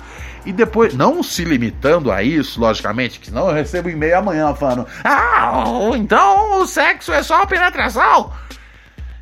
E 0.50 0.52
depois, 0.52 0.94
não 0.94 1.22
se 1.22 1.44
limitando 1.44 2.10
a 2.10 2.24
isso, 2.24 2.60
logicamente, 2.60 3.20
que 3.20 3.26
senão 3.26 3.46
eu 3.46 3.54
recebo 3.54 3.88
e-mail 3.88 4.18
amanhã 4.18 4.52
falando: 4.52 4.84
Ah, 5.04 5.62
então 5.94 6.60
o 6.60 6.66
sexo 6.66 7.12
é 7.12 7.22
só 7.22 7.46
penetração. 7.46 8.32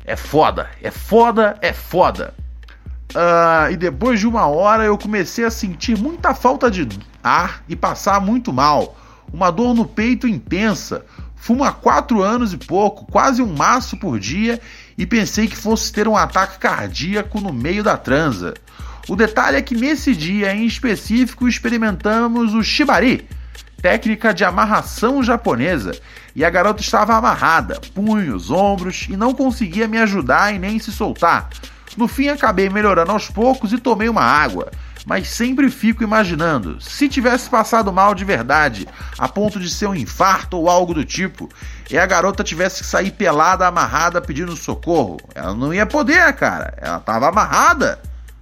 É 0.03 0.15
foda, 0.15 0.71
é 0.81 0.89
foda, 0.89 1.55
é 1.61 1.71
foda. 1.71 2.33
Uh, 3.13 3.71
e 3.71 3.77
depois 3.77 4.19
de 4.19 4.25
uma 4.25 4.47
hora 4.47 4.83
eu 4.83 4.97
comecei 4.97 5.45
a 5.45 5.51
sentir 5.51 5.99
muita 5.99 6.33
falta 6.33 6.69
de 6.71 6.89
ar 7.23 7.63
e 7.69 7.75
passar 7.75 8.19
muito 8.19 8.51
mal. 8.51 8.97
Uma 9.31 9.51
dor 9.51 9.75
no 9.75 9.85
peito 9.85 10.27
intensa. 10.27 11.05
Fumo 11.35 11.63
há 11.63 11.71
quatro 11.71 12.23
anos 12.23 12.53
e 12.53 12.57
pouco, 12.57 13.05
quase 13.05 13.39
um 13.39 13.55
maço 13.55 13.97
por 13.97 14.19
dia, 14.19 14.59
e 14.97 15.05
pensei 15.05 15.47
que 15.47 15.55
fosse 15.55 15.93
ter 15.93 16.07
um 16.07 16.17
ataque 16.17 16.57
cardíaco 16.57 17.39
no 17.39 17.53
meio 17.53 17.83
da 17.83 17.95
transa. 17.95 18.55
O 19.09 19.15
detalhe 19.15 19.57
é 19.57 19.61
que 19.63 19.73
nesse 19.73 20.15
dia 20.15 20.53
em 20.53 20.67
específico 20.67 21.47
experimentamos 21.47 22.53
o 22.53 22.61
shibari, 22.61 23.27
técnica 23.81 24.31
de 24.31 24.45
amarração 24.45 25.23
japonesa, 25.23 25.99
e 26.35 26.45
a 26.45 26.49
garota 26.51 26.83
estava 26.83 27.15
amarrada, 27.15 27.81
punhos, 27.95 28.51
ombros 28.51 29.07
e 29.09 29.17
não 29.17 29.33
conseguia 29.33 29.87
me 29.87 29.97
ajudar 29.97 30.53
e 30.53 30.59
nem 30.59 30.77
se 30.77 30.91
soltar. 30.91 31.49
No 31.97 32.07
fim, 32.07 32.27
acabei 32.27 32.69
melhorando 32.69 33.11
aos 33.11 33.31
poucos 33.31 33.73
e 33.73 33.79
tomei 33.79 34.07
uma 34.07 34.21
água. 34.21 34.69
Mas 35.07 35.27
sempre 35.29 35.71
fico 35.71 36.03
imaginando, 36.03 36.79
se 36.79 37.09
tivesse 37.09 37.49
passado 37.49 37.91
mal 37.91 38.13
de 38.13 38.23
verdade, 38.23 38.87
a 39.17 39.27
ponto 39.27 39.59
de 39.59 39.71
ser 39.71 39.87
um 39.87 39.95
infarto 39.95 40.55
ou 40.55 40.69
algo 40.69 40.93
do 40.93 41.03
tipo, 41.03 41.49
e 41.89 41.97
a 41.97 42.05
garota 42.05 42.43
tivesse 42.43 42.83
que 42.83 42.87
sair 42.87 43.09
pelada, 43.09 43.65
amarrada, 43.65 44.21
pedindo 44.21 44.55
socorro, 44.55 45.17
ela 45.33 45.55
não 45.55 45.73
ia 45.73 45.87
poder, 45.87 46.31
cara. 46.33 46.75
Ela 46.77 46.97
estava 46.97 47.29
amarrada. 47.29 47.99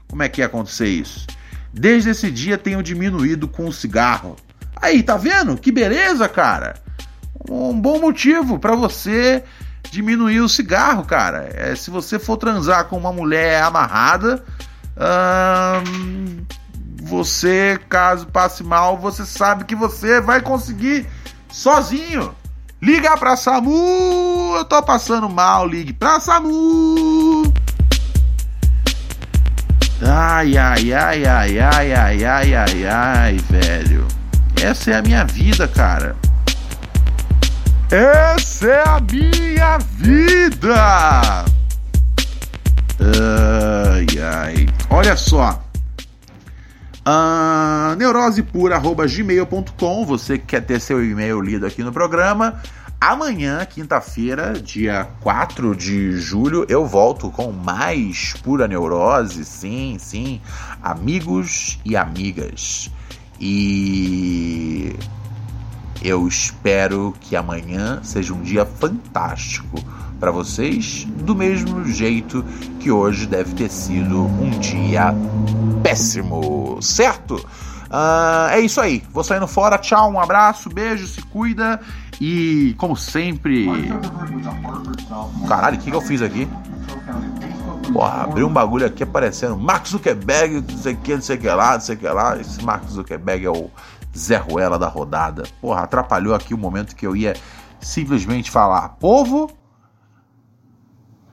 Como 0.10 0.24
é 0.24 0.30
que 0.30 0.42
ia 0.42 0.48
acontecer 0.48 0.88
isso? 0.88 1.28
Desde 1.74 2.10
esse 2.10 2.32
dia 2.32 2.58
tenho 2.58 2.82
diminuído 2.82 3.48
com 3.48 3.68
o 3.68 3.74
cigarro. 3.74 4.36
Aí, 4.76 5.04
tá 5.04 5.18
vendo? 5.18 5.58
Que 5.58 5.72
beleza, 5.72 6.28
cara. 6.30 6.76
Um 7.50 7.80
bom 7.80 8.00
motivo 8.00 8.60
para 8.60 8.76
você 8.76 9.44
diminuir 9.92 10.42
o 10.42 10.50
cigarro, 10.50 11.06
cara. 11.06 11.50
É, 11.54 11.76
se 11.76 11.90
você 11.90 12.20
for 12.20 12.38
transar 12.38 12.86
com 12.86 12.98
uma 12.98 13.12
mulher 13.12 13.64
amarrada, 13.64 14.44
hum, 15.86 16.46
você, 17.02 17.80
caso 17.88 18.28
passe 18.28 18.64
mal, 18.64 18.98
você 18.98 19.26
sabe 19.26 19.66
que 19.66 19.76
você 19.76 20.20
vai 20.20 20.42
conseguir 20.42 21.08
sozinho. 21.50 22.36
Liga 22.82 23.18
pra 23.18 23.36
SAMU! 23.36 24.56
Eu 24.56 24.66
tô 24.66 24.82
passando 24.84 25.28
mal, 25.28 25.68
ligue 25.68 25.94
pra 25.94 26.20
SAMU! 26.20 27.52
Ai, 30.02 30.58
ai, 30.58 30.94
ai, 30.94 31.26
ai, 31.26 31.60
ai, 31.60 31.94
ai, 31.94 32.26
ai, 32.26 32.56
ai, 32.56 32.86
ai, 32.86 33.38
velho. 33.50 34.08
Essa 34.62 34.92
é 34.92 34.96
a 34.96 35.02
minha 35.02 35.26
vida, 35.26 35.68
cara. 35.68 36.16
Essa 37.90 38.68
é 38.68 38.88
a 38.88 39.00
minha 39.00 39.80
vida! 39.80 41.46
Ai, 43.00 44.06
ai. 44.22 44.68
Olha 44.90 45.16
só. 45.16 45.64
Uh, 47.08 47.96
neurosepura.gmail.com 47.96 50.06
Você 50.06 50.38
que 50.38 50.48
quer 50.48 50.60
ter 50.62 50.82
seu 50.82 51.02
e-mail 51.04 51.42
lido 51.42 51.66
aqui 51.66 51.82
no 51.82 51.94
programa. 51.94 52.62
Amanhã, 53.00 53.64
quinta-feira, 53.64 54.54
dia 54.54 55.08
4 55.22 55.76
de 55.76 56.14
julho, 56.14 56.66
eu 56.68 56.84
volto 56.84 57.30
com 57.30 57.52
mais 57.52 58.34
pura 58.44 58.68
neurose. 58.68 59.46
Sim, 59.46 59.98
sim. 60.00 60.42
Amigos 60.82 61.78
e 61.86 61.96
amigas. 61.96 62.90
E 63.40 64.96
eu 66.02 66.28
espero 66.28 67.14
que 67.22 67.36
amanhã 67.36 68.00
seja 68.02 68.34
um 68.34 68.42
dia 68.42 68.66
fantástico 68.66 69.80
para 70.20 70.32
vocês, 70.32 71.06
do 71.20 71.36
mesmo 71.36 71.86
jeito 71.86 72.44
que 72.80 72.90
hoje 72.90 73.28
deve 73.28 73.54
ter 73.54 73.70
sido 73.70 74.26
um 74.26 74.50
dia 74.60 75.14
péssimo, 75.84 76.80
certo? 76.82 77.36
Uh, 77.36 78.50
é 78.50 78.60
isso 78.60 78.82
aí, 78.82 79.04
vou 79.14 79.24
saindo 79.24 79.48
fora. 79.48 79.78
Tchau, 79.78 80.12
um 80.12 80.20
abraço, 80.20 80.68
beijo, 80.68 81.06
se 81.08 81.22
cuida 81.22 81.80
e, 82.20 82.76
como 82.78 82.96
sempre. 82.96 83.68
Caralho, 85.48 85.78
o 85.78 85.80
que, 85.80 85.92
que 85.92 85.96
eu 85.96 86.02
fiz 86.02 86.22
aqui? 86.22 86.48
Porra, 87.94 88.24
abri 88.24 88.44
um 88.44 88.52
bagulho 88.52 88.86
aqui 88.86 89.04
aparecendo 89.04 89.58
Mark 89.58 89.88
Zuckerberg, 89.88 90.62
não 90.62 90.78
sei 90.78 90.94
o 90.94 90.98
que, 90.98 91.14
não 91.16 91.22
sei 91.22 91.38
o 91.38 91.40
que 91.40 91.48
lá, 91.48 91.74
não 91.74 91.82
sei 91.82 91.96
o 91.96 92.00
que 92.00 92.08
lá. 92.08 92.38
Esse 92.38 92.64
Mark 92.64 92.84
Zuckerberg 92.90 93.46
é 93.46 93.50
o 93.50 93.70
Zé 94.16 94.38
Ruela 94.38 94.78
da 94.78 94.88
rodada. 94.88 95.44
Porra, 95.62 95.82
atrapalhou 95.82 96.34
aqui 96.34 96.54
o 96.54 96.58
momento 96.58 96.96
que 96.96 97.06
eu 97.06 97.16
ia 97.16 97.36
simplesmente 97.80 98.52
falar: 98.52 98.90
povo, 99.00 99.50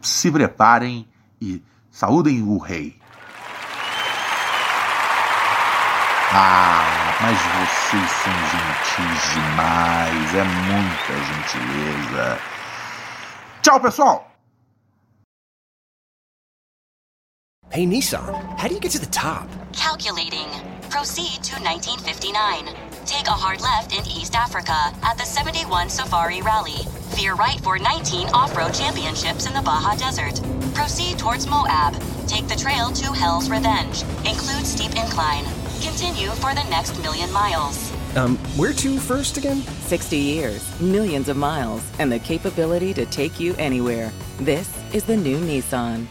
se 0.01 0.31
preparem 0.31 1.09
e 1.41 1.63
saúdem 1.91 2.43
o 2.43 2.59
rei. 2.59 2.97
Ah, 6.37 7.04
mas 7.21 7.39
vocês 7.39 8.11
são 8.11 8.33
gentis 8.51 9.35
demais, 9.35 10.35
é 10.35 10.45
muita 10.45 11.15
gentileza. 11.25 12.41
Tchau, 13.63 13.81
pessoal! 13.81 14.31
Hey, 17.71 17.87
Nissan, 17.87 18.23
how 18.57 18.69
do 18.69 18.75
you 18.75 18.81
get 18.81 18.93
to 18.93 19.01
the 19.01 19.07
top? 19.07 19.49
Calculating. 19.73 20.47
Proceed 20.91 21.43
to 21.43 21.59
1959. 21.61 22.69
Take 23.05 23.27
a 23.27 23.33
hard 23.33 23.61
left 23.61 23.93
in 23.93 24.07
East 24.07 24.37
Africa 24.37 24.95
at 25.03 25.19
the 25.19 25.25
71 25.25 25.89
Safari 25.89 26.41
Rally. 26.41 26.87
Veer 27.17 27.35
right 27.35 27.59
for 27.61 27.79
19 27.79 28.29
off-road 28.29 28.73
championships 28.73 29.47
in 29.47 29.55
the 29.55 29.63
Baja 29.63 29.97
Desert. 29.97 30.41
Proceed 30.73 31.19
towards 31.19 31.49
Moab. 31.49 31.95
Take 32.29 32.47
the 32.47 32.55
trail 32.55 32.91
to 32.93 33.13
Hell's 33.13 33.51
Revenge. 33.51 34.03
Include 34.25 34.65
steep 34.65 34.93
incline. 34.93 35.45
Continue 35.85 36.31
for 36.31 36.55
the 36.55 36.65
next 36.71 36.99
million 37.03 37.31
miles. 37.31 37.93
Um, 38.17 38.39
where 38.57 38.73
to 38.73 38.99
first 38.99 39.37
again? 39.37 39.59
60 39.59 40.17
years, 40.17 40.81
millions 40.81 41.29
of 41.29 41.37
miles, 41.37 41.83
and 41.99 42.11
the 42.11 42.19
capability 42.19 42.95
to 42.95 43.05
take 43.05 43.39
you 43.39 43.55
anywhere. 43.59 44.11
This 44.39 44.73
is 44.95 45.05
the 45.05 45.17
new 45.17 45.37
Nissan. 45.37 46.07